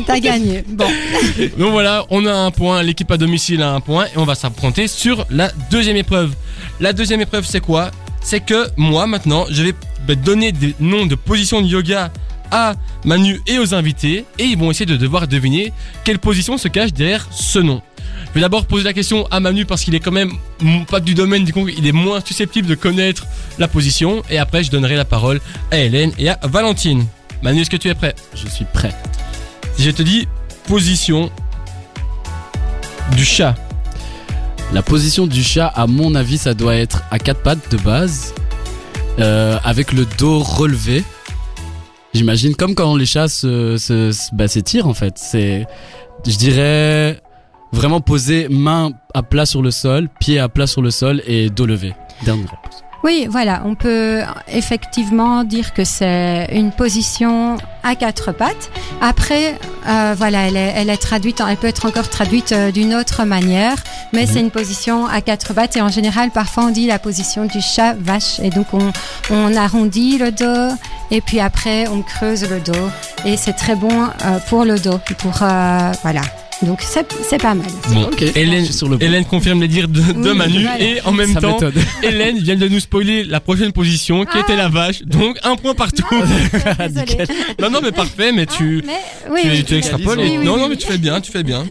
t'as 0.05 0.19
gagné. 0.19 0.63
Bon, 0.67 0.85
Donc 1.57 1.71
voilà, 1.71 2.05
on 2.11 2.23
a 2.27 2.33
un 2.33 2.51
point, 2.51 2.83
l'équipe 2.83 3.09
à 3.09 3.17
domicile 3.17 3.63
a 3.63 3.71
un 3.73 3.79
point 3.79 4.05
et 4.05 4.17
on 4.17 4.25
va 4.25 4.35
s'affronter 4.35 4.87
sur 4.87 5.25
la 5.31 5.49
deuxième 5.71 5.97
épreuve. 5.97 6.33
La 6.79 6.93
deuxième 6.93 7.21
épreuve 7.21 7.45
c'est 7.47 7.61
quoi? 7.61 7.89
C'est 8.21 8.41
que 8.45 8.67
moi 8.77 9.07
maintenant 9.07 9.45
je 9.49 9.63
vais 9.63 9.73
bah, 10.07 10.13
donner 10.13 10.51
des 10.51 10.75
noms 10.79 11.07
de 11.07 11.15
positions 11.15 11.61
de 11.61 11.67
yoga 11.67 12.11
à 12.51 12.73
Manu 13.05 13.41
et 13.47 13.59
aux 13.59 13.73
invités 13.73 14.25
et 14.39 14.43
ils 14.43 14.57
vont 14.57 14.71
essayer 14.71 14.85
de 14.85 14.97
devoir 14.97 15.27
deviner 15.27 15.73
quelle 16.03 16.19
position 16.19 16.57
se 16.57 16.67
cache 16.67 16.93
derrière 16.93 17.27
ce 17.31 17.59
nom. 17.59 17.81
Je 18.29 18.33
vais 18.33 18.41
d'abord 18.41 18.65
poser 18.65 18.83
la 18.83 18.93
question 18.93 19.27
à 19.31 19.39
Manu 19.39 19.65
parce 19.65 19.83
qu'il 19.83 19.95
est 19.95 19.99
quand 19.99 20.11
même 20.11 20.31
pas 20.89 20.99
du 20.99 21.13
domaine 21.13 21.43
du 21.43 21.53
coup 21.53 21.67
il 21.67 21.87
est 21.87 21.91
moins 21.91 22.21
susceptible 22.25 22.67
de 22.67 22.75
connaître 22.75 23.25
la 23.57 23.67
position 23.67 24.23
et 24.29 24.37
après 24.37 24.63
je 24.63 24.71
donnerai 24.71 24.95
la 24.95 25.05
parole 25.05 25.39
à 25.71 25.77
Hélène 25.77 26.11
et 26.17 26.29
à 26.29 26.39
Valentine. 26.43 27.05
Manu 27.41 27.61
est-ce 27.61 27.69
que 27.69 27.77
tu 27.77 27.89
es 27.89 27.95
prêt? 27.95 28.15
Je 28.33 28.47
suis 28.47 28.65
prêt. 28.65 28.93
Si 29.75 29.83
je 29.83 29.91
te 29.91 30.01
dis 30.01 30.27
position 30.67 31.31
du 33.15 33.25
chat. 33.25 33.55
La 34.73 34.81
position 34.81 35.27
du 35.27 35.43
chat, 35.43 35.67
à 35.67 35.87
mon 35.87 36.13
avis, 36.13 36.37
ça 36.37 36.53
doit 36.53 36.75
être 36.75 37.03
à 37.09 37.19
quatre 37.19 37.41
pattes 37.41 37.71
de 37.71 37.77
base, 37.77 38.33
euh, 39.19 39.57
avec 39.63 39.93
le 39.93 40.05
dos 40.17 40.39
relevé. 40.39 41.03
J'imagine 42.13 42.55
comme 42.55 42.73
quand 42.75 42.95
les 42.95 43.05
chats 43.05 43.27
se, 43.27 43.77
se, 43.77 44.11
se- 44.11 44.33
bah, 44.33 44.47
s'étirent 44.47 44.87
en 44.87 44.93
fait. 44.93 45.13
C'est, 45.17 45.65
je 46.25 46.37
dirais, 46.37 47.21
vraiment 47.71 48.01
poser 48.01 48.47
main 48.49 48.91
à 49.13 49.23
plat 49.23 49.45
sur 49.45 49.61
le 49.61 49.71
sol, 49.71 50.07
pied 50.19 50.39
à 50.39 50.49
plat 50.49 50.67
sur 50.67 50.81
le 50.81 50.89
sol 50.91 51.21
et 51.27 51.49
dos 51.49 51.65
levé. 51.65 51.93
Dernière 52.25 52.49
réponse. 52.49 52.83
Oui, 53.03 53.27
voilà, 53.29 53.61
on 53.65 53.75
peut 53.75 54.21
effectivement 54.47 55.43
dire 55.43 55.73
que 55.73 55.83
c'est 55.83 56.47
une 56.51 56.71
position 56.71 57.57
à 57.83 57.95
quatre 57.95 58.31
pattes. 58.31 58.69
Après, 59.01 59.57
euh, 59.87 60.13
voilà, 60.17 60.47
elle 60.47 60.57
est, 60.57 60.73
elle 60.75 60.89
est 60.89 60.97
traduite, 60.97 61.41
elle 61.47 61.57
peut 61.57 61.67
être 61.67 61.85
encore 61.85 62.09
traduite 62.09 62.51
euh, 62.51 62.71
d'une 62.71 62.93
autre 62.93 63.23
manière, 63.23 63.75
mais 64.13 64.25
Mhm. 64.25 64.29
c'est 64.33 64.39
une 64.41 64.51
position 64.51 65.05
à 65.05 65.21
quatre 65.21 65.53
pattes 65.53 65.77
et 65.77 65.81
en 65.81 65.89
général, 65.89 66.31
parfois 66.31 66.65
on 66.65 66.69
dit 66.71 66.87
la 66.87 66.99
position 66.99 67.45
du 67.45 67.61
chat 67.61 67.93
vache 67.99 68.39
et 68.41 68.49
donc 68.49 68.67
on, 68.73 68.91
on 69.29 69.55
arrondit 69.55 70.17
le 70.17 70.31
dos 70.31 70.75
et 71.11 71.21
puis 71.21 71.39
après 71.39 71.87
on 71.87 72.01
creuse 72.01 72.49
le 72.49 72.59
dos 72.59 72.89
et 73.25 73.37
c'est 73.37 73.53
très 73.53 73.75
bon 73.75 74.03
euh, 74.25 74.39
pour 74.49 74.65
le 74.65 74.77
dos, 74.79 74.99
pour 75.19 75.43
euh, 75.43 75.91
voilà. 76.01 76.21
Donc 76.63 76.81
c'est 76.81 77.41
pas 77.41 77.53
mal. 77.53 77.67
Bon, 77.93 78.03
Ok. 78.05 78.23
Hélène, 78.35 78.65
sur 78.65 78.89
le 78.89 79.23
confirme 79.23 79.61
les 79.61 79.67
dires 79.67 79.87
de, 79.87 79.99
de 80.01 80.31
Oui, 80.31 80.35
Manu 80.35 80.61
voilà. 80.63 80.81
et 80.81 81.01
en 81.05 81.11
même 81.11 81.35
temps. 81.35 81.59
Hélène 82.03 82.39
vient 82.39 82.55
de 82.55 82.67
nous 82.67 82.79
spoiler 82.79 83.23
la 83.23 83.39
prochaine 83.39 83.71
position 83.71 84.25
qui 84.25 84.31
Ah. 84.37 84.39
était 84.39 84.55
la 84.55 84.67
vache. 84.67 85.03
Donc 85.03 85.37
un 85.43 85.55
point 85.55 85.75
partout. 85.75 86.03
Désolée. 86.79 87.25
non, 87.61 87.69
non, 87.69 87.79
mais 87.83 87.91
parfait, 87.91 88.31
mais 88.31 88.45
tu, 88.47 88.81
Mais 88.85 88.93
oui, 89.29 89.41
tu, 89.43 89.49
oui, 89.49 89.63
tu 89.65 89.75
extrapoles. 89.75 90.17
Oui, 90.19 90.25
et- 90.33 90.37
oui, 90.39 90.45
non, 90.45 90.55
oui, 90.55 90.61
non, 90.61 90.69
mais 90.69 90.77
tu 90.77 90.87
fais 90.87 90.97
bien, 90.97 91.21
tu 91.21 91.31
fais 91.31 91.43
bien. 91.43 91.65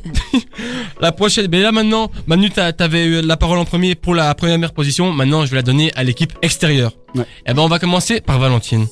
la 1.01 1.11
prochaine, 1.13 1.49
mais 1.51 1.61
là 1.63 1.73
maintenant, 1.73 2.11
Manu, 2.29 2.51
t'avais 2.51 3.07
eu 3.07 3.23
la 3.23 3.37
parole 3.37 3.59
en 3.59 3.65
premier 3.65 3.97
pour 3.97 4.15
la 4.15 4.33
première 4.37 4.73
position. 4.73 5.11
Maintenant, 5.13 5.45
je 5.45 5.51
vais 5.51 5.57
la 5.57 5.63
donner 5.63 5.91
à 5.97 6.05
l'équipe 6.05 6.33
extérieure. 6.43 6.93
Ouais. 7.17 7.25
Et 7.47 7.55
ben, 7.55 7.63
on 7.63 7.69
va 7.69 7.79
commencer 7.81 8.21
par 8.21 8.39
Valentine. 8.39 8.87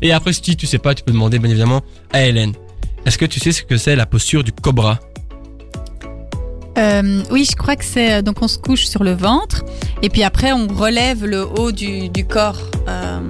Et 0.00 0.10
après, 0.12 0.32
si 0.32 0.56
tu 0.56 0.66
sais 0.66 0.78
pas, 0.78 0.94
tu 0.94 1.04
peux 1.04 1.12
demander, 1.12 1.38
bien 1.38 1.50
évidemment, 1.50 1.82
à 2.12 2.24
Hélène. 2.26 2.54
Est-ce 3.06 3.18
que 3.18 3.24
tu 3.26 3.38
sais 3.40 3.52
ce 3.52 3.62
que 3.62 3.76
c'est 3.76 3.94
la 3.96 4.06
posture 4.06 4.42
du 4.42 4.52
cobra? 4.52 4.98
Euh, 6.78 7.22
oui, 7.30 7.46
je 7.48 7.54
crois 7.56 7.76
que 7.76 7.84
c'est 7.84 8.12
euh, 8.14 8.22
donc 8.22 8.40
on 8.40 8.48
se 8.48 8.56
couche 8.58 8.86
sur 8.86 9.04
le 9.04 9.12
ventre 9.12 9.62
et 10.02 10.08
puis 10.08 10.22
après 10.22 10.52
on 10.52 10.66
relève 10.68 11.24
le 11.24 11.46
haut 11.46 11.70
du, 11.70 12.08
du 12.08 12.24
corps, 12.24 12.58
euh, 12.88 13.20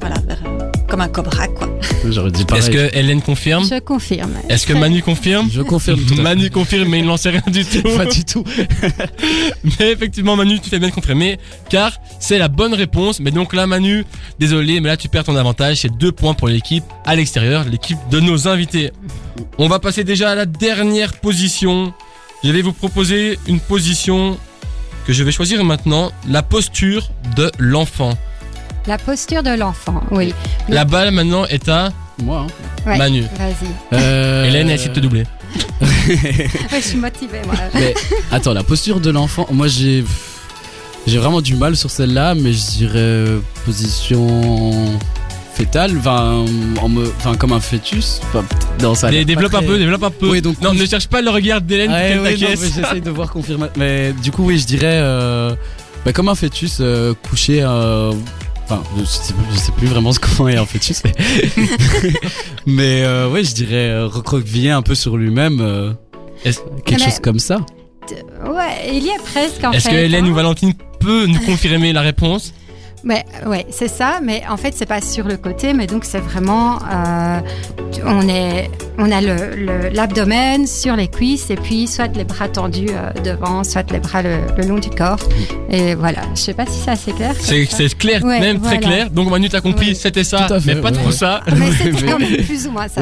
voilà, 0.00 0.16
vers, 0.26 0.42
comme 0.88 1.00
un 1.00 1.08
cobra 1.08 1.46
quoi. 1.46 1.68
J'aurais 2.10 2.32
dit 2.32 2.44
pareil. 2.44 2.62
Est-ce 2.62 2.70
que 2.70 2.96
Hélène 2.96 3.22
confirme? 3.22 3.64
Je 3.64 3.78
confirme. 3.78 4.32
Est-ce 4.48 4.66
que 4.66 4.72
Manu 4.72 5.02
confirme? 5.02 5.48
Je 5.52 5.62
confirme 5.62 6.00
tout. 6.00 6.20
Manu 6.20 6.50
confirme, 6.50 6.88
mais 6.88 6.98
il 6.98 7.04
n'en 7.04 7.16
sait 7.16 7.30
rien 7.30 7.42
du 7.46 7.64
tout. 7.64 7.82
Pas 7.96 8.06
du 8.06 8.24
tout. 8.24 8.44
Mais 9.78 9.92
effectivement, 9.92 10.34
Manu, 10.36 10.58
tu 10.60 10.70
fais 10.70 10.78
bien 10.78 10.88
de 10.88 10.94
confirmer, 10.94 11.38
car 11.68 11.92
c'est 12.18 12.38
la 12.38 12.48
bonne 12.48 12.74
réponse. 12.74 13.20
Mais 13.20 13.30
donc 13.30 13.52
là, 13.54 13.66
Manu, 13.66 14.04
désolé, 14.38 14.80
mais 14.80 14.88
là, 14.88 14.96
tu 14.96 15.08
perds 15.08 15.24
ton 15.24 15.36
avantage. 15.36 15.78
C'est 15.78 15.96
deux 15.96 16.12
points 16.12 16.34
pour 16.34 16.48
l'équipe 16.48 16.84
à 17.04 17.14
l'extérieur, 17.16 17.64
l'équipe 17.64 17.98
de 18.10 18.20
nos 18.20 18.48
invités. 18.48 18.90
On 19.58 19.68
va 19.68 19.78
passer 19.78 20.04
déjà 20.04 20.30
à 20.30 20.34
la 20.34 20.46
dernière 20.46 21.12
position. 21.14 21.92
Je 22.44 22.50
vais 22.52 22.62
vous 22.62 22.72
proposer 22.72 23.38
une 23.46 23.60
position 23.60 24.38
que 25.06 25.12
je 25.12 25.24
vais 25.24 25.32
choisir 25.32 25.64
maintenant, 25.64 26.12
la 26.28 26.42
posture 26.42 27.10
de 27.36 27.50
l'enfant. 27.58 28.16
La 28.86 28.98
posture 28.98 29.42
de 29.42 29.50
l'enfant, 29.50 30.02
oui. 30.10 30.32
La 30.68 30.84
balle 30.84 31.10
maintenant 31.10 31.44
est 31.46 31.68
à 31.68 31.90
Moi. 32.22 32.46
hein. 32.48 32.88
Ouais. 32.90 32.96
Manu. 32.96 33.22
Vas-y. 33.22 33.68
Euh, 33.92 34.44
Hélène 34.44 34.70
a 34.70 34.74
essayé 34.74 34.90
de 34.90 34.94
te 34.94 35.00
doubler. 35.00 35.24
je 35.82 36.80
suis 36.80 36.96
motivée, 36.98 37.40
moi. 37.44 37.54
Mais 37.74 37.94
attends, 38.30 38.52
la 38.54 38.62
posture 38.62 39.00
de 39.00 39.10
l'enfant, 39.10 39.46
moi 39.50 39.66
j'ai 39.66 40.04
j'ai 41.06 41.18
vraiment 41.18 41.40
du 41.40 41.54
mal 41.56 41.74
sur 41.76 41.90
celle-là, 41.90 42.34
mais 42.34 42.52
je 42.52 42.66
dirais 42.66 42.92
euh, 42.98 43.40
position 43.64 44.98
fétale, 45.58 45.92
enfin, 45.98 46.44
en 46.80 46.88
me- 46.88 47.08
enfin 47.18 47.34
comme 47.34 47.52
un 47.52 47.58
fœtus. 47.60 48.20
Enfin, 48.28 48.44
non, 48.80 48.94
ça 48.94 49.08
a 49.08 49.10
développe 49.10 49.52
un 49.54 49.58
très- 49.58 49.66
peu, 49.66 49.76
développe 49.78 50.04
un 50.04 50.10
peu. 50.10 50.30
Oui, 50.30 50.40
donc 50.40 50.60
non, 50.62 50.72
ne 50.72 50.86
cherche 50.86 51.08
pas 51.08 51.20
le 51.20 51.30
regard 51.30 51.60
d'Hélène 51.60 51.90
t'acquiesce. 51.90 52.60
mais 52.60 52.68
j'essaye 52.82 53.00
de 53.00 53.10
voir 53.10 53.30
confirmer. 53.32 53.66
Mais 53.76 54.12
du 54.22 54.30
coup, 54.30 54.44
oui, 54.44 54.58
je 54.58 54.66
dirais 54.66 54.86
euh, 55.02 55.54
bah, 56.04 56.12
comme 56.12 56.28
un 56.28 56.34
fœtus 56.36 56.78
euh, 56.80 57.12
couché. 57.28 57.60
euh, 57.62 58.12
Enfin, 58.70 58.82
je 58.98 59.04
sais, 59.04 59.32
je 59.50 59.56
sais 59.58 59.72
plus 59.72 59.86
vraiment 59.86 60.12
ce 60.12 60.18
comment 60.36 60.46
est 60.50 60.56
un 60.58 60.66
fœtus, 60.66 61.00
mais, 61.02 61.14
mais 62.66 63.02
euh, 63.02 63.28
ouais, 63.30 63.42
je 63.42 63.54
dirais 63.54 63.88
euh, 63.90 64.06
recroquevillé 64.06 64.70
un 64.70 64.82
peu 64.82 64.94
sur 64.94 65.16
lui-même, 65.16 65.58
euh, 65.60 65.92
Est-ce- 66.44 66.60
quelque 66.84 67.00
Mais- 67.00 67.10
chose 67.10 67.20
comme 67.20 67.38
ça. 67.38 67.56
Ouais, 68.46 68.90
il 68.94 69.02
y 69.04 69.08
est 69.08 69.18
presque 69.24 69.64
en 69.64 69.70
fait. 69.72 69.78
Est-ce 69.78 69.88
que 69.88 69.94
Hélène 69.94 70.24
hein. 70.26 70.28
ou 70.30 70.34
Valentine 70.34 70.72
peut 71.00 71.26
nous 71.26 71.40
confirmer 71.40 71.92
la 71.92 72.00
réponse? 72.02 72.52
Mais 73.04 73.24
ouais, 73.46 73.64
c'est 73.70 73.88
ça. 73.88 74.20
Mais 74.22 74.42
en 74.50 74.56
fait, 74.56 74.74
c'est 74.76 74.86
pas 74.86 75.00
sur 75.00 75.26
le 75.26 75.36
côté, 75.36 75.72
mais 75.72 75.86
donc 75.86 76.04
c'est 76.04 76.18
vraiment, 76.18 76.78
euh, 76.92 77.40
on 78.04 78.28
est, 78.28 78.70
on 78.98 79.10
a 79.12 79.20
le 79.20 79.54
le- 79.56 79.88
l'abdomen 79.90 80.66
sur 80.66 80.96
les 80.96 81.08
cuisses 81.08 81.48
et 81.50 81.56
puis 81.56 81.86
soit 81.86 82.08
les 82.16 82.24
bras 82.24 82.48
tendus 82.48 82.88
euh, 82.90 83.12
devant, 83.22 83.62
soit 83.64 83.88
les 83.92 84.00
bras 84.00 84.22
le, 84.22 84.38
le 84.56 84.66
long 84.66 84.78
du 84.78 84.90
corps. 84.90 85.20
Et 85.70 85.94
voilà. 85.94 86.22
Je 86.34 86.40
sais 86.40 86.54
pas 86.54 86.66
si 86.66 86.80
c'est 86.84 86.90
assez 86.90 87.12
clair. 87.12 87.34
C'est 87.38 87.96
clair, 87.96 88.22
Ouais, 88.24 88.40
même 88.40 88.60
très 88.60 88.78
clair. 88.78 89.10
Donc 89.10 89.30
Manu, 89.30 89.48
t'as 89.48 89.60
compris, 89.60 89.88
Ouais. 89.88 89.94
c'était 89.94 90.24
ça, 90.24 90.48
fait, 90.48 90.74
mais 90.74 90.80
pas 90.80 90.90
ouais, 90.90 90.96
trop 90.98 91.10
ça. 91.12 91.40
Mais 91.56 91.70
c'était 91.72 92.06
quand 92.06 92.18
même 92.18 92.36
plus 92.44 92.66
ou 92.66 92.72
moins 92.72 92.88
ça. 92.88 93.00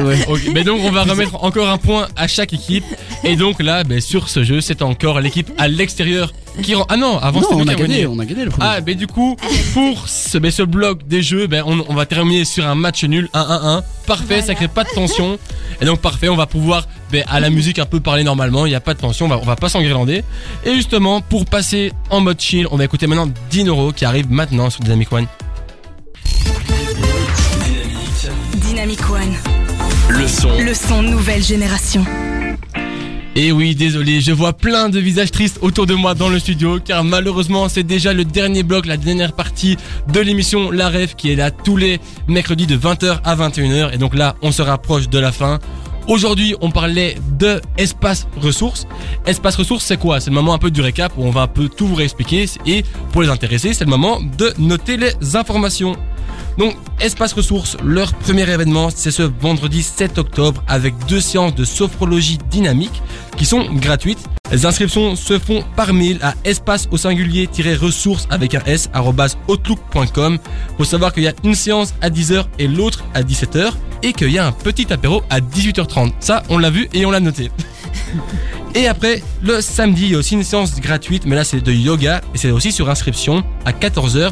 Mais 0.53 0.63
donc 0.63 0.79
on 0.83 0.91
va 0.91 1.03
remettre 1.03 1.43
encore 1.43 1.69
un 1.69 1.77
point 1.77 2.07
à 2.15 2.27
chaque 2.27 2.53
équipe. 2.53 2.85
Et 3.23 3.35
donc 3.35 3.61
là, 3.61 3.83
ben, 3.83 3.99
sur 3.99 4.29
ce 4.29 4.43
jeu, 4.43 4.61
c'est 4.61 4.81
encore 4.83 5.19
l'équipe 5.21 5.49
à 5.57 5.67
l'extérieur 5.67 6.33
qui 6.61 6.75
rend. 6.75 6.85
Ah 6.89 6.97
non, 6.97 7.17
avant 7.17 7.39
non, 7.39 7.47
c'était 7.49 7.55
on 7.61 7.65
nous 7.65 7.71
a 7.71 7.73
qui 7.75 7.81
avons 7.81 7.81
gagné, 7.83 8.01
gagné. 8.03 8.07
on 8.07 8.19
a 8.19 8.25
gagné 8.25 8.45
le 8.45 8.51
premier. 8.51 8.67
Ah, 8.69 8.79
mais 8.85 8.95
du 8.95 9.07
coup, 9.07 9.35
pour 9.73 10.07
ce, 10.07 10.37
ben, 10.37 10.51
ce 10.51 10.63
bloc 10.63 11.07
des 11.07 11.21
jeux, 11.21 11.47
ben, 11.47 11.63
on, 11.65 11.83
on 11.87 11.93
va 11.93 12.05
terminer 12.05 12.45
sur 12.45 12.65
un 12.67 12.75
match 12.75 13.03
nul, 13.03 13.29
1-1-1. 13.33 13.83
Parfait, 14.05 14.41
ça 14.41 14.55
crée 14.55 14.67
pas 14.67 14.83
de 14.83 14.89
tension. 14.89 15.37
Et 15.81 15.85
donc, 15.85 15.99
parfait, 15.99 16.29
on 16.29 16.35
va 16.35 16.45
pouvoir, 16.45 16.87
ben, 17.11 17.23
à 17.27 17.39
la 17.39 17.49
musique, 17.49 17.79
un 17.79 17.85
peu 17.85 17.99
parler 17.99 18.23
normalement. 18.23 18.65
Il 18.65 18.69
n'y 18.69 18.75
a 18.75 18.79
pas 18.79 18.93
de 18.93 18.99
tension, 18.99 19.25
on 19.25 19.29
va, 19.29 19.37
on 19.37 19.45
va 19.45 19.55
pas 19.55 19.69
s'enguirlander. 19.69 20.23
Et 20.65 20.73
justement, 20.75 21.21
pour 21.21 21.45
passer 21.45 21.91
en 22.09 22.21
mode 22.21 22.39
chill, 22.39 22.67
on 22.71 22.77
va 22.77 22.85
écouter 22.85 23.07
maintenant 23.07 23.29
Dinoro 23.49 23.91
qui 23.91 24.05
arrive 24.05 24.31
maintenant 24.31 24.69
sur 24.69 24.81
Dynamic 24.81 25.11
One. 25.11 25.27
Dynamic 28.55 29.09
One, 29.09 29.33
Le 30.09 30.27
son. 30.27 30.49
le 30.59 30.73
son 30.73 31.01
nouvelle 31.01 31.43
génération. 31.43 32.03
Et 33.39 33.51
oui, 33.51 33.75
désolé, 33.75 34.19
je 34.19 34.31
vois 34.31 34.51
plein 34.51 34.89
de 34.89 34.99
visages 34.99 35.29
tristes 35.29 35.59
autour 35.61 35.85
de 35.85 35.93
moi 35.93 36.15
dans 36.15 36.27
le 36.27 36.39
studio, 36.39 36.79
car 36.83 37.03
malheureusement, 37.03 37.69
c'est 37.69 37.83
déjà 37.83 38.11
le 38.11 38.25
dernier 38.25 38.63
bloc, 38.63 38.87
la 38.87 38.97
dernière 38.97 39.31
partie 39.31 39.77
de 40.11 40.19
l'émission 40.19 40.71
La 40.71 40.89
Rêve, 40.89 41.13
qui 41.13 41.29
est 41.29 41.35
là 41.35 41.51
tous 41.51 41.77
les 41.77 41.99
mercredis 42.27 42.65
de 42.65 42.75
20h 42.75 43.19
à 43.23 43.35
21h. 43.35 43.93
Et 43.93 43.99
donc 43.99 44.15
là, 44.15 44.35
on 44.41 44.51
se 44.51 44.63
rapproche 44.63 45.07
de 45.07 45.19
la 45.19 45.31
fin. 45.31 45.59
Aujourd'hui, 46.07 46.55
on 46.61 46.71
parlait 46.71 47.15
de 47.37 47.61
espace 47.77 48.27
ressources. 48.37 48.87
Espace 49.27 49.55
ressources, 49.55 49.85
c'est 49.85 49.99
quoi? 49.99 50.19
C'est 50.19 50.31
le 50.31 50.35
moment 50.35 50.55
un 50.55 50.57
peu 50.57 50.71
du 50.71 50.81
récap 50.81 51.13
où 51.15 51.23
on 51.23 51.29
va 51.29 51.41
un 51.41 51.47
peu 51.47 51.69
tout 51.69 51.85
vous 51.85 51.93
réexpliquer. 51.93 52.45
Et 52.65 52.83
pour 53.11 53.21
les 53.21 53.29
intéressés, 53.29 53.75
c'est 53.75 53.85
le 53.85 53.91
moment 53.91 54.19
de 54.19 54.51
noter 54.57 54.97
les 54.97 55.35
informations. 55.35 55.95
Donc, 56.57 56.75
Espace 56.99 57.33
Ressources, 57.33 57.77
leur 57.83 58.13
premier 58.13 58.49
événement, 58.49 58.89
c'est 58.93 59.11
ce 59.11 59.23
vendredi 59.23 59.83
7 59.83 60.17
octobre 60.17 60.63
avec 60.67 60.93
deux 61.07 61.21
séances 61.21 61.55
de 61.55 61.65
sophrologie 61.65 62.39
dynamique 62.49 63.01
qui 63.37 63.45
sont 63.45 63.71
gratuites. 63.73 64.19
Les 64.51 64.65
inscriptions 64.65 65.15
se 65.15 65.39
font 65.39 65.63
par 65.75 65.93
mail 65.93 66.19
à 66.21 66.33
espace 66.45 66.87
au 66.91 66.97
singulier 66.97 67.49
ressources 67.79 68.27
avec 68.29 68.55
un 68.55 68.61
s 68.65 68.89
outlook.com. 69.47 70.37
Faut 70.77 70.85
savoir 70.85 71.13
qu'il 71.13 71.23
y 71.23 71.27
a 71.27 71.33
une 71.43 71.55
séance 71.55 71.93
à 72.01 72.09
10h 72.09 72.45
et 72.57 72.67
l'autre 72.67 73.03
à 73.13 73.23
17h 73.23 73.73
et 74.03 74.13
qu'il 74.13 74.31
y 74.31 74.37
a 74.37 74.47
un 74.47 74.51
petit 74.51 74.91
apéro 74.91 75.21
à 75.29 75.39
18h30. 75.39 76.13
Ça, 76.19 76.43
on 76.49 76.57
l'a 76.57 76.69
vu 76.69 76.87
et 76.93 77.05
on 77.05 77.11
l'a 77.11 77.19
noté. 77.19 77.51
Et 78.77 78.87
après, 78.87 79.23
le 79.41 79.59
samedi, 79.59 80.03
il 80.03 80.11
y 80.11 80.15
a 80.15 80.19
aussi 80.19 80.35
une 80.35 80.43
séance 80.43 80.79
gratuite, 80.79 81.23
mais 81.25 81.35
là 81.35 81.43
c'est 81.43 81.61
de 81.61 81.71
yoga, 81.73 82.21
et 82.35 82.37
c'est 82.37 82.51
aussi 82.51 82.71
sur 82.71 82.87
inscription 82.91 83.43
à 83.65 83.71
14h, 83.71 84.29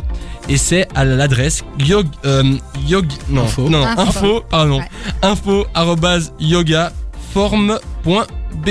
et 0.49 0.57
c'est 0.57 0.87
à 0.93 1.03
l'adresse 1.03 1.63
yog, 1.79 2.05
euh, 2.25 2.43
yog, 2.87 3.07
non, 3.27 3.45
Info. 3.45 3.67
non, 3.69 3.79
non, 3.79 3.87
Info. 3.87 4.01
info, 4.03 4.41
pardon, 4.47 4.77
Ouais. 4.79 4.87
info, 5.23 5.65
arrobase, 5.73 6.31
yoga, 6.39 6.93
forme.be. 7.33 8.69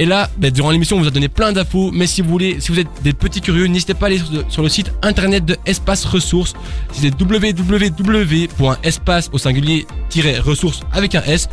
Et 0.00 0.06
là, 0.06 0.28
ben, 0.36 0.50
durant 0.52 0.70
l'émission, 0.72 0.96
on 0.96 1.00
vous 1.00 1.06
a 1.08 1.12
donné 1.12 1.28
plein 1.28 1.50
d'infos, 1.52 1.90
mais 1.92 2.06
si 2.08 2.20
vous 2.22 2.28
voulez, 2.30 2.56
si 2.60 2.70
vous 2.72 2.78
êtes 2.80 2.86
des 3.02 3.12
petits 3.12 3.40
curieux, 3.40 3.66
n'hésitez 3.66 3.94
pas 3.94 4.06
à 4.06 4.08
aller 4.08 4.18
sur, 4.18 4.44
sur 4.48 4.62
le 4.62 4.68
site 4.68 4.92
internet 5.02 5.44
de 5.44 5.56
Espace 5.66 6.04
Ressources. 6.04 6.54
C'est 6.92 7.12
www.espace 7.20 9.30
au 9.32 9.38
singulier-ressources 9.38 10.80
avec 10.92 11.14
un 11.16 11.22
S. 11.22 11.48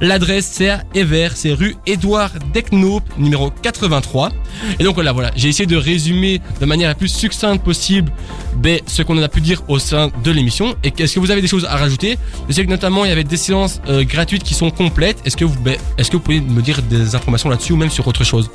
L'adresse 0.00 0.48
c'est 0.52 0.70
à 0.70 0.82
Ever, 0.94 1.28
c'est 1.34 1.52
rue 1.52 1.76
Édouard 1.86 2.30
Decnaup, 2.52 3.02
numéro 3.18 3.50
83. 3.50 4.30
Et 4.78 4.84
donc 4.84 4.94
voilà, 4.94 5.12
voilà, 5.12 5.30
j'ai 5.36 5.48
essayé 5.48 5.66
de 5.66 5.76
résumer 5.76 6.40
de 6.60 6.66
manière 6.66 6.88
la 6.88 6.94
plus 6.94 7.08
succincte 7.08 7.62
possible 7.62 8.10
ben, 8.56 8.80
ce 8.86 9.02
qu'on 9.02 9.20
a 9.22 9.28
pu 9.28 9.40
dire 9.40 9.62
au 9.68 9.78
sein 9.78 10.10
de 10.24 10.30
l'émission. 10.30 10.76
Et 10.84 10.92
est-ce 10.98 11.14
que 11.14 11.20
vous 11.20 11.30
avez 11.30 11.42
des 11.42 11.48
choses 11.48 11.64
à 11.64 11.76
rajouter 11.76 12.18
Je 12.48 12.54
sais 12.54 12.64
que 12.64 12.70
notamment 12.70 13.04
il 13.04 13.08
y 13.08 13.12
avait 13.12 13.24
des 13.24 13.36
séances 13.36 13.80
euh, 13.88 14.04
gratuites 14.04 14.42
qui 14.42 14.54
sont 14.54 14.70
complètes. 14.70 15.18
Ben, 15.62 15.76
est-ce 15.98 16.10
que 16.10 16.16
vous 16.16 16.22
pouvez 16.22 16.40
me 16.40 16.62
dire 16.62 16.82
des 16.82 17.14
informations 17.14 17.50
là-dessus 17.50 17.72
ou 17.72 17.76
même 17.76 17.90
sur 17.90 18.06
autre 18.06 18.24
chose 18.24 18.50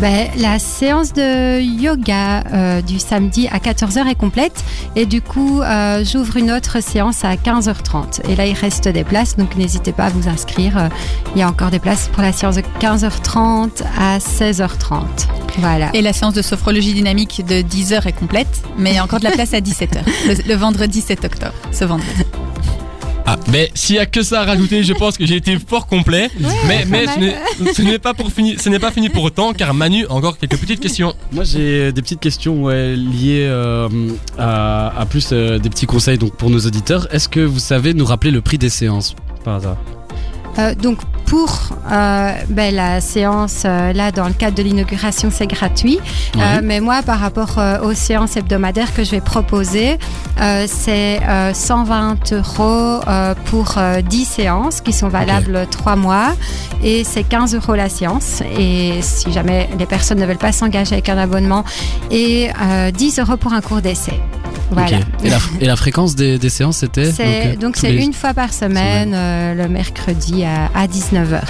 Ben, 0.00 0.28
la 0.36 0.58
séance 0.58 1.12
de 1.12 1.60
yoga 1.60 2.42
euh, 2.52 2.82
du 2.82 2.98
samedi 2.98 3.46
à 3.48 3.58
14h 3.58 4.08
est 4.08 4.16
complète 4.16 4.64
et 4.96 5.06
du 5.06 5.22
coup 5.22 5.60
euh, 5.60 6.04
j'ouvre 6.04 6.38
une 6.38 6.50
autre 6.50 6.82
séance 6.82 7.24
à 7.24 7.36
15h30 7.36 8.28
et 8.28 8.34
là 8.34 8.46
il 8.46 8.54
reste 8.54 8.88
des 8.88 9.04
places 9.04 9.36
donc 9.36 9.54
n'hésitez 9.56 9.92
pas 9.92 10.06
à 10.06 10.10
vous 10.10 10.28
inscrire. 10.28 10.76
Euh, 10.76 10.88
Il 11.36 11.38
y 11.38 11.42
a 11.42 11.48
encore 11.48 11.70
des 11.70 11.78
places 11.78 12.08
pour 12.12 12.22
la 12.22 12.32
séance 12.32 12.56
de 12.56 12.62
15h30 12.80 13.82
à 13.96 14.18
16h30. 14.18 15.02
Voilà. 15.58 15.90
Et 15.94 16.02
la 16.02 16.12
séance 16.12 16.34
de 16.34 16.42
sophrologie 16.42 16.94
dynamique 16.94 17.44
de 17.46 17.56
10h 17.56 18.08
est 18.08 18.12
complète, 18.12 18.62
mais 18.78 18.90
il 18.90 18.96
y 18.96 18.98
a 18.98 19.04
encore 19.04 19.20
de 19.20 19.24
la 19.24 19.30
place 19.30 19.54
à 19.54 19.60
17h, 19.60 20.02
le, 20.26 20.48
le 20.48 20.54
vendredi 20.54 21.00
7 21.00 21.24
octobre, 21.24 21.54
ce 21.70 21.84
vendredi. 21.84 22.24
Ah, 23.24 23.36
mais 23.50 23.70
s'il 23.74 23.96
y 23.96 23.98
a 23.98 24.06
que 24.06 24.22
ça 24.22 24.40
à 24.42 24.44
rajouter, 24.44 24.82
je 24.82 24.92
pense 24.92 25.16
que 25.16 25.24
j'ai 25.26 25.36
été 25.36 25.56
fort 25.58 25.86
complet. 25.86 26.28
mais 26.66 26.84
mais 26.88 27.06
ce 27.06 27.18
n'est- 27.20 27.72
ce 27.72 27.82
n'est 27.82 27.98
pas 27.98 28.14
pour 28.14 28.30
fini, 28.32 28.56
ce 28.58 28.68
n'est 28.68 28.78
pas 28.80 28.90
fini 28.90 29.08
pour 29.10 29.22
autant 29.24 29.52
car 29.52 29.72
Manu 29.74 30.06
a 30.06 30.12
encore 30.12 30.38
quelques 30.38 30.56
petites 30.58 30.80
questions. 30.80 31.14
Moi 31.30 31.44
j'ai 31.44 31.92
des 31.92 32.02
petites 32.02 32.20
questions 32.20 32.64
ouais, 32.64 32.96
liées 32.96 33.46
euh, 33.48 33.88
à, 34.38 34.92
à 35.00 35.06
plus 35.06 35.28
euh, 35.32 35.58
des 35.58 35.70
petits 35.70 35.86
conseils 35.86 36.18
donc 36.18 36.34
pour 36.36 36.50
nos 36.50 36.60
auditeurs. 36.60 37.06
Est-ce 37.14 37.28
que 37.28 37.40
vous 37.40 37.60
savez 37.60 37.94
nous 37.94 38.04
rappeler 38.04 38.30
le 38.32 38.40
prix 38.40 38.58
des 38.58 38.70
séances 38.70 39.14
par 39.44 39.56
hasard? 39.56 39.76
Euh, 40.58 40.74
donc 40.74 40.98
pour 41.26 41.70
euh, 41.90 42.32
ben, 42.50 42.74
la 42.74 43.00
séance 43.00 43.62
euh, 43.64 43.94
là 43.94 44.12
dans 44.12 44.26
le 44.28 44.34
cadre 44.34 44.54
de 44.54 44.62
l'inauguration 44.62 45.30
c'est 45.30 45.46
gratuit. 45.46 45.98
Euh, 46.36 46.60
mais 46.62 46.80
moi 46.80 47.00
par 47.02 47.20
rapport 47.20 47.58
euh, 47.58 47.80
aux 47.80 47.94
séances 47.94 48.36
hebdomadaires 48.36 48.92
que 48.92 49.02
je 49.02 49.12
vais 49.12 49.22
proposer 49.22 49.98
euh, 50.40 50.66
c'est 50.68 51.20
euh, 51.22 51.54
120 51.54 52.32
euros 52.32 53.00
euh, 53.08 53.34
pour 53.46 53.74
euh, 53.78 54.02
10 54.02 54.24
séances 54.24 54.80
qui 54.80 54.92
sont 54.92 55.08
valables 55.08 55.66
3 55.70 55.96
mois. 55.96 56.34
Et 56.82 57.04
c'est 57.04 57.24
15 57.24 57.54
euros 57.54 57.74
la 57.74 57.88
séance. 57.88 58.42
Et 58.58 59.00
si 59.02 59.32
jamais 59.32 59.68
les 59.78 59.86
personnes 59.86 60.18
ne 60.18 60.26
veulent 60.26 60.36
pas 60.36 60.52
s'engager 60.52 60.94
avec 60.94 61.08
un 61.08 61.18
abonnement. 61.18 61.64
Et 62.10 62.50
euh, 62.62 62.90
10 62.90 63.20
euros 63.20 63.36
pour 63.36 63.52
un 63.52 63.60
cours 63.60 63.80
d'essai 63.80 64.20
voilà. 64.74 64.98
Et, 65.24 65.30
la, 65.30 65.38
et 65.60 65.66
la 65.66 65.76
fréquence 65.76 66.14
des, 66.16 66.38
des 66.38 66.48
séances 66.48 66.78
c'était 66.78 67.10
euh, 67.20 67.56
donc 67.56 67.74
tous 67.74 67.80
c'est 67.80 67.92
les- 67.92 68.04
une 68.04 68.12
fois 68.12 68.34
par 68.34 68.52
semaine, 68.52 69.12
euh, 69.14 69.54
le 69.54 69.68
mercredi 69.68 70.44
à, 70.44 70.66
à 70.74 70.86
19h. 70.86 71.40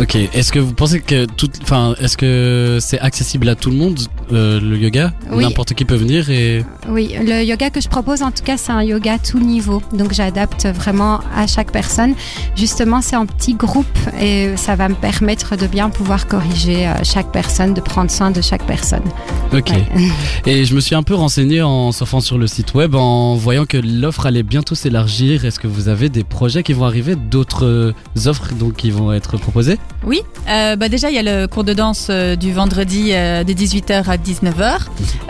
Ok. 0.00 0.14
Est-ce 0.14 0.52
que 0.52 0.60
vous 0.60 0.74
pensez 0.74 1.00
que 1.00 1.24
tout, 1.24 1.50
enfin, 1.62 1.94
est-ce 2.00 2.16
que 2.16 2.78
c'est 2.80 3.00
accessible 3.00 3.48
à 3.48 3.56
tout 3.56 3.70
le 3.70 3.76
monde 3.76 3.98
euh, 4.32 4.60
le 4.60 4.76
yoga? 4.76 5.12
Oui. 5.32 5.42
N'importe 5.42 5.74
qui 5.74 5.84
peut 5.84 5.96
venir 5.96 6.30
et 6.30 6.64
Oui, 6.88 7.14
le 7.20 7.42
yoga 7.42 7.70
que 7.70 7.80
je 7.80 7.88
propose 7.88 8.22
en 8.22 8.30
tout 8.30 8.44
cas 8.44 8.56
c'est 8.56 8.70
un 8.70 8.82
yoga 8.82 9.18
tout 9.18 9.40
niveau. 9.40 9.82
Donc 9.92 10.12
j'adapte 10.12 10.66
vraiment 10.66 11.20
à 11.34 11.48
chaque 11.48 11.72
personne. 11.72 12.14
Justement 12.54 13.00
c'est 13.02 13.16
en 13.16 13.26
petit 13.26 13.54
groupe 13.54 13.86
et 14.20 14.56
ça 14.56 14.76
va 14.76 14.88
me 14.88 14.94
permettre 14.94 15.56
de 15.56 15.66
bien 15.66 15.90
pouvoir 15.90 16.28
corriger 16.28 16.86
euh, 16.86 16.92
chaque 17.02 17.32
personne, 17.32 17.74
de 17.74 17.80
prendre 17.80 18.10
soin 18.10 18.30
de 18.30 18.40
chaque 18.40 18.64
personne. 18.66 19.02
ok. 19.52 19.70
Ouais. 19.70 20.08
Et 20.46 20.64
je 20.64 20.74
me 20.74 20.80
suis 20.80 20.94
un 20.94 21.02
peu 21.02 21.14
renseigné 21.14 21.62
en 21.62 21.90
surfant 21.90 22.20
sur 22.20 22.38
le 22.38 22.46
site 22.46 22.74
web 22.74 22.94
en 22.94 23.34
voyant 23.34 23.66
que 23.66 23.76
l'offre 23.76 24.26
allait 24.26 24.42
bientôt 24.44 24.74
s'élargir. 24.74 25.44
Est-ce 25.44 25.58
que 25.58 25.66
vous 25.66 25.88
avez 25.88 26.08
des 26.08 26.24
projets 26.24 26.62
qui 26.62 26.72
vont 26.72 26.84
arriver, 26.84 27.16
d'autres 27.16 27.66
euh, 27.66 27.92
offres 28.26 28.54
donc 28.54 28.76
qui 28.76 28.90
vont 28.90 29.12
être 29.12 29.36
proposées? 29.36 29.78
Oui, 30.04 30.22
euh, 30.48 30.76
bah 30.76 30.88
déjà 30.88 31.10
il 31.10 31.16
y 31.16 31.18
a 31.18 31.22
le 31.22 31.46
cours 31.46 31.64
de 31.64 31.74
danse 31.74 32.06
euh, 32.08 32.36
du 32.36 32.52
vendredi 32.52 33.10
euh, 33.12 33.44
de 33.44 33.52
18h 33.52 34.08
à 34.08 34.16
19h, 34.16 34.78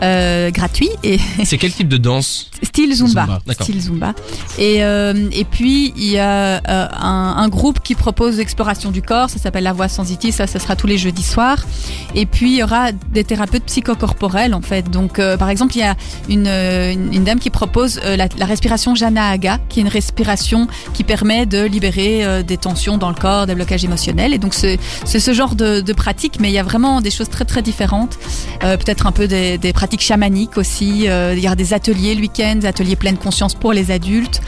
euh, 0.03 0.51
gratuit 0.51 0.91
et 1.03 1.19
C'est 1.45 1.59
quel 1.59 1.73
type 1.73 1.89
de 1.89 1.97
danse? 1.97 2.51
Style 2.79 2.95
Zumba. 2.95 3.27
Zumba, 3.27 3.41
d'accord. 3.47 3.65
Style 3.65 3.81
Zumba. 3.81 4.15
Et, 4.59 4.85
euh, 4.85 5.29
et 5.33 5.45
puis 5.45 5.93
il 5.97 6.11
y 6.11 6.19
a 6.19 6.57
euh, 6.57 6.61
un, 6.69 7.35
un 7.37 7.49
groupe 7.49 7.81
qui 7.81 7.95
propose 7.95 8.37
l'exploration 8.37 8.91
du 8.91 9.03
corps, 9.03 9.31
ça 9.31 9.39
s'appelle 9.39 9.65
La 9.65 9.73
Voix 9.73 9.89
Sensitive, 9.89 10.33
ça, 10.33 10.47
ça 10.47 10.59
sera 10.59 10.77
tous 10.77 10.87
les 10.87 10.99
jeudis 10.99 11.23
soirs. 11.23 11.67
Et 12.15 12.27
puis 12.27 12.53
il 12.53 12.57
y 12.59 12.63
aura 12.63 12.93
des 12.93 13.25
thérapeutes 13.25 13.65
psychocorporels 13.65 14.55
en 14.55 14.61
fait. 14.63 14.91
Donc 14.91 15.19
euh, 15.19 15.37
par 15.37 15.51
exemple 15.51 15.75
il 15.77 15.81
y 15.81 15.83
a 15.83 15.97
une, 16.29 16.47
une, 16.47 17.13
une 17.13 17.25
dame 17.25 17.41
qui 17.41 17.51
propose 17.51 18.01
la, 18.05 18.29
la 18.39 18.47
respiration 18.47 18.95
Jana 18.95 19.31
Haga, 19.31 19.59
qui 19.69 19.81
est 19.81 19.83
une 19.83 19.89
respiration 19.89 20.69
qui 20.95 21.05
permet 21.05 21.47
de 21.47 21.65
libérer 21.65 22.43
des 22.45 22.57
tensions 22.57 22.99
dans 22.99 23.09
le 23.09 23.15
corps, 23.15 23.47
des 23.47 23.55
blocages 23.55 23.85
émotionnels. 23.85 24.33
Et 24.35 24.39
donc 24.39 24.55
c'est 24.55 24.79
ce 25.05 25.33
genre 25.33 25.55
de, 25.55 25.81
de 25.81 25.93
pratique, 25.93 26.39
mais 26.41 26.49
il 26.49 26.55
y 26.55 26.59
a 26.59 26.63
vraiment 26.63 27.01
des 27.01 27.11
choses 27.11 27.29
très 27.29 27.45
très 27.45 27.63
différentes. 27.63 28.19
Peut-être 28.61 29.07
un 29.07 29.13
peu 29.13 29.27
des, 29.27 29.59
des 29.59 29.73
pratiques 29.73 30.03
chamaniques 30.03 30.57
aussi. 30.59 31.07
Il 31.07 31.39
y 31.39 31.47
aura 31.47 31.57
des 31.57 31.75
ateliers 31.75 32.15
le 32.15 32.21
week-end, 32.21 32.61
ateliers 32.69 32.95
pleine 32.97 33.17
conscience 33.19 33.55
pour 33.55 33.73
les 33.73 33.91
adultes. 33.91 34.41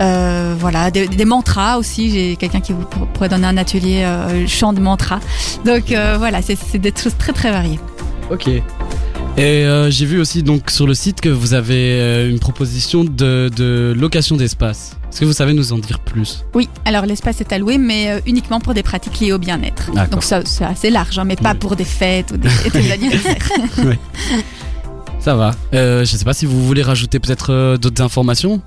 Euh, 0.00 0.54
voilà, 0.58 0.90
des, 0.90 1.06
des 1.08 1.24
mantras 1.24 1.76
aussi. 1.78 2.10
J'ai 2.10 2.36
quelqu'un 2.36 2.60
qui 2.60 2.72
vous 2.72 2.84
pour- 2.84 3.06
pourrait 3.08 3.28
donner 3.28 3.46
un 3.46 3.56
atelier 3.56 4.02
euh, 4.04 4.46
chant 4.46 4.72
de 4.72 4.80
mantras. 4.80 5.20
Donc 5.64 5.90
euh, 5.92 6.16
voilà, 6.18 6.40
c'est 6.42 6.78
des 6.78 6.92
choses 6.98 7.16
très 7.18 7.32
très 7.32 7.50
variées. 7.50 7.80
Ok. 8.30 8.48
Et 9.38 9.66
j'ai 9.90 10.06
vu 10.06 10.18
aussi 10.18 10.42
donc 10.42 10.70
sur 10.70 10.86
le 10.86 10.94
site 10.94 11.20
que 11.20 11.28
vous 11.28 11.52
avez 11.52 12.26
une 12.30 12.38
proposition 12.38 13.04
de, 13.04 13.50
de 13.54 13.94
location 13.94 14.34
d'espace. 14.34 14.96
Est-ce 15.12 15.20
que 15.20 15.24
vous 15.26 15.34
savez 15.34 15.52
nous 15.52 15.74
en 15.74 15.78
dire 15.78 15.98
plus? 16.00 16.42
Oui, 16.54 16.70
alors 16.86 17.04
l'espace 17.04 17.42
est 17.42 17.52
alloué, 17.52 17.76
mais 17.76 18.22
uniquement 18.26 18.60
pour 18.60 18.72
des 18.72 18.82
pratiques 18.82 19.20
liées 19.20 19.32
au 19.32 19.38
bien-être. 19.38 19.90
Donc 20.10 20.22
ça, 20.24 20.40
c'est 20.46 20.64
assez 20.64 20.88
large, 20.88 21.18
hein, 21.18 21.24
mais 21.24 21.36
pas 21.36 21.52
Oui. 21.52 21.58
pour 21.58 21.76
des 21.76 21.84
fêtes 21.84 22.32
ou 22.32 22.38
des, 22.38 22.48
des 22.72 22.90
anniversaires. 22.96 23.36
Ça 25.26 25.34
va. 25.34 25.50
Euh, 25.74 26.04
je 26.04 26.16
sais 26.16 26.24
pas 26.24 26.34
si 26.34 26.46
vous 26.46 26.64
voulez 26.64 26.84
rajouter 26.84 27.18
peut-être 27.18 27.52
euh, 27.52 27.76
d'autres 27.76 28.00
informations. 28.00 28.62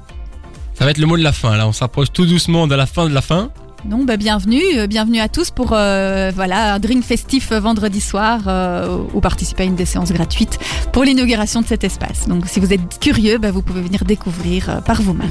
Ça 0.73 0.83
va 0.83 0.91
être 0.91 0.97
le 0.97 1.05
mot 1.05 1.15
de 1.15 1.23
la 1.23 1.31
fin 1.31 1.55
là, 1.55 1.65
on 1.65 1.71
s'approche 1.71 2.11
tout 2.11 2.25
doucement 2.25 2.67
de 2.67 2.75
la 2.75 2.85
fin 2.85 3.07
de 3.07 3.13
la 3.13 3.21
fin. 3.21 3.49
Non, 3.85 4.03
bah, 4.03 4.17
bienvenue, 4.17 4.61
euh, 4.75 4.87
bienvenue 4.87 5.19
à 5.19 5.29
tous 5.29 5.51
pour 5.51 5.69
euh, 5.71 6.31
voilà 6.35 6.73
un 6.73 6.79
drink 6.79 7.03
festif 7.03 7.53
euh, 7.53 7.61
vendredi 7.61 8.01
soir 8.01 8.41
euh, 8.47 8.97
ou 9.13 9.21
participer 9.21 9.63
à 9.63 9.65
une 9.67 9.75
des 9.75 9.85
séances 9.85 10.11
gratuites 10.11 10.59
pour 10.91 11.05
l'inauguration 11.05 11.61
de 11.61 11.65
cet 11.65 11.85
espace. 11.85 12.27
Donc 12.27 12.45
si 12.47 12.59
vous 12.59 12.73
êtes 12.73 12.99
curieux, 12.99 13.37
bah, 13.37 13.51
vous 13.51 13.61
pouvez 13.61 13.81
venir 13.81 14.03
découvrir 14.03 14.81
par 14.85 15.01
vous-même. 15.01 15.29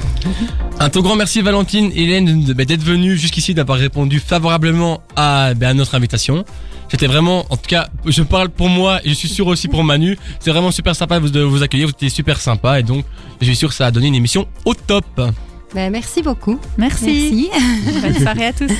Un 0.79 0.89
tout 0.89 1.03
grand 1.03 1.15
merci 1.15 1.41
Valentine 1.41 1.91
et 1.93 2.03
Hélène 2.03 2.43
bah, 2.55 2.65
d'être 2.65 2.83
venues 2.83 3.17
jusqu'ici, 3.17 3.53
d'avoir 3.53 3.77
répondu 3.77 4.19
favorablement 4.19 5.01
à, 5.15 5.53
bah, 5.53 5.69
à 5.69 5.73
notre 5.75 5.93
invitation. 5.93 6.43
C'était 6.89 7.07
vraiment, 7.07 7.45
en 7.51 7.55
tout 7.55 7.67
cas, 7.67 7.87
je 8.07 8.23
parle 8.23 8.49
pour 8.49 8.67
moi 8.67 8.99
et 9.03 9.09
je 9.09 9.13
suis 9.13 9.29
sûr 9.29 9.45
aussi 9.45 9.67
pour 9.67 9.83
Manu. 9.83 10.17
C'est 10.39 10.49
vraiment 10.49 10.71
super 10.71 10.95
sympa 10.95 11.19
de 11.19 11.41
vous 11.41 11.61
accueillir, 11.61 11.85
vous 11.87 11.93
étiez 11.93 12.09
super 12.09 12.41
sympa 12.41 12.79
et 12.79 12.83
donc 12.83 13.05
je 13.41 13.45
suis 13.45 13.55
sûr 13.55 13.69
que 13.69 13.75
ça 13.75 13.85
a 13.85 13.91
donné 13.91 14.07
une 14.07 14.15
émission 14.15 14.47
au 14.65 14.73
top. 14.73 15.05
Ben, 15.73 15.91
merci 15.91 16.21
beaucoup. 16.21 16.59
Merci. 16.77 17.49
Merci. 17.51 18.01
Bonne 18.01 18.19
soirée 18.21 18.45
à 18.47 18.53
tous. 18.53 18.71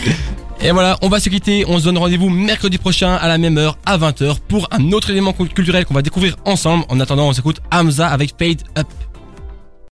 Et 0.62 0.72
voilà, 0.72 0.98
on 1.02 1.08
va 1.08 1.20
se 1.20 1.30
quitter, 1.30 1.64
on 1.68 1.80
se 1.80 1.86
donne 1.86 1.98
rendez-vous 1.98 2.30
mercredi 2.30 2.78
prochain 2.78 3.16
à 3.16 3.28
la 3.30 3.38
même 3.38 3.58
heure, 3.58 3.78
à 3.86 3.98
20h, 3.98 4.40
pour 4.48 4.68
un 4.72 4.92
autre 4.92 5.10
élément 5.10 5.32
culturel 5.32 5.86
qu'on 5.86 5.94
va 5.94 6.02
découvrir 6.02 6.36
ensemble. 6.46 6.84
En 6.90 7.00
attendant, 7.00 7.30
on 7.30 7.34
s'écoute 7.34 7.62
Hamza 7.72 8.08
avec 8.08 8.34
Fade 8.38 8.64
Up. 8.78 8.88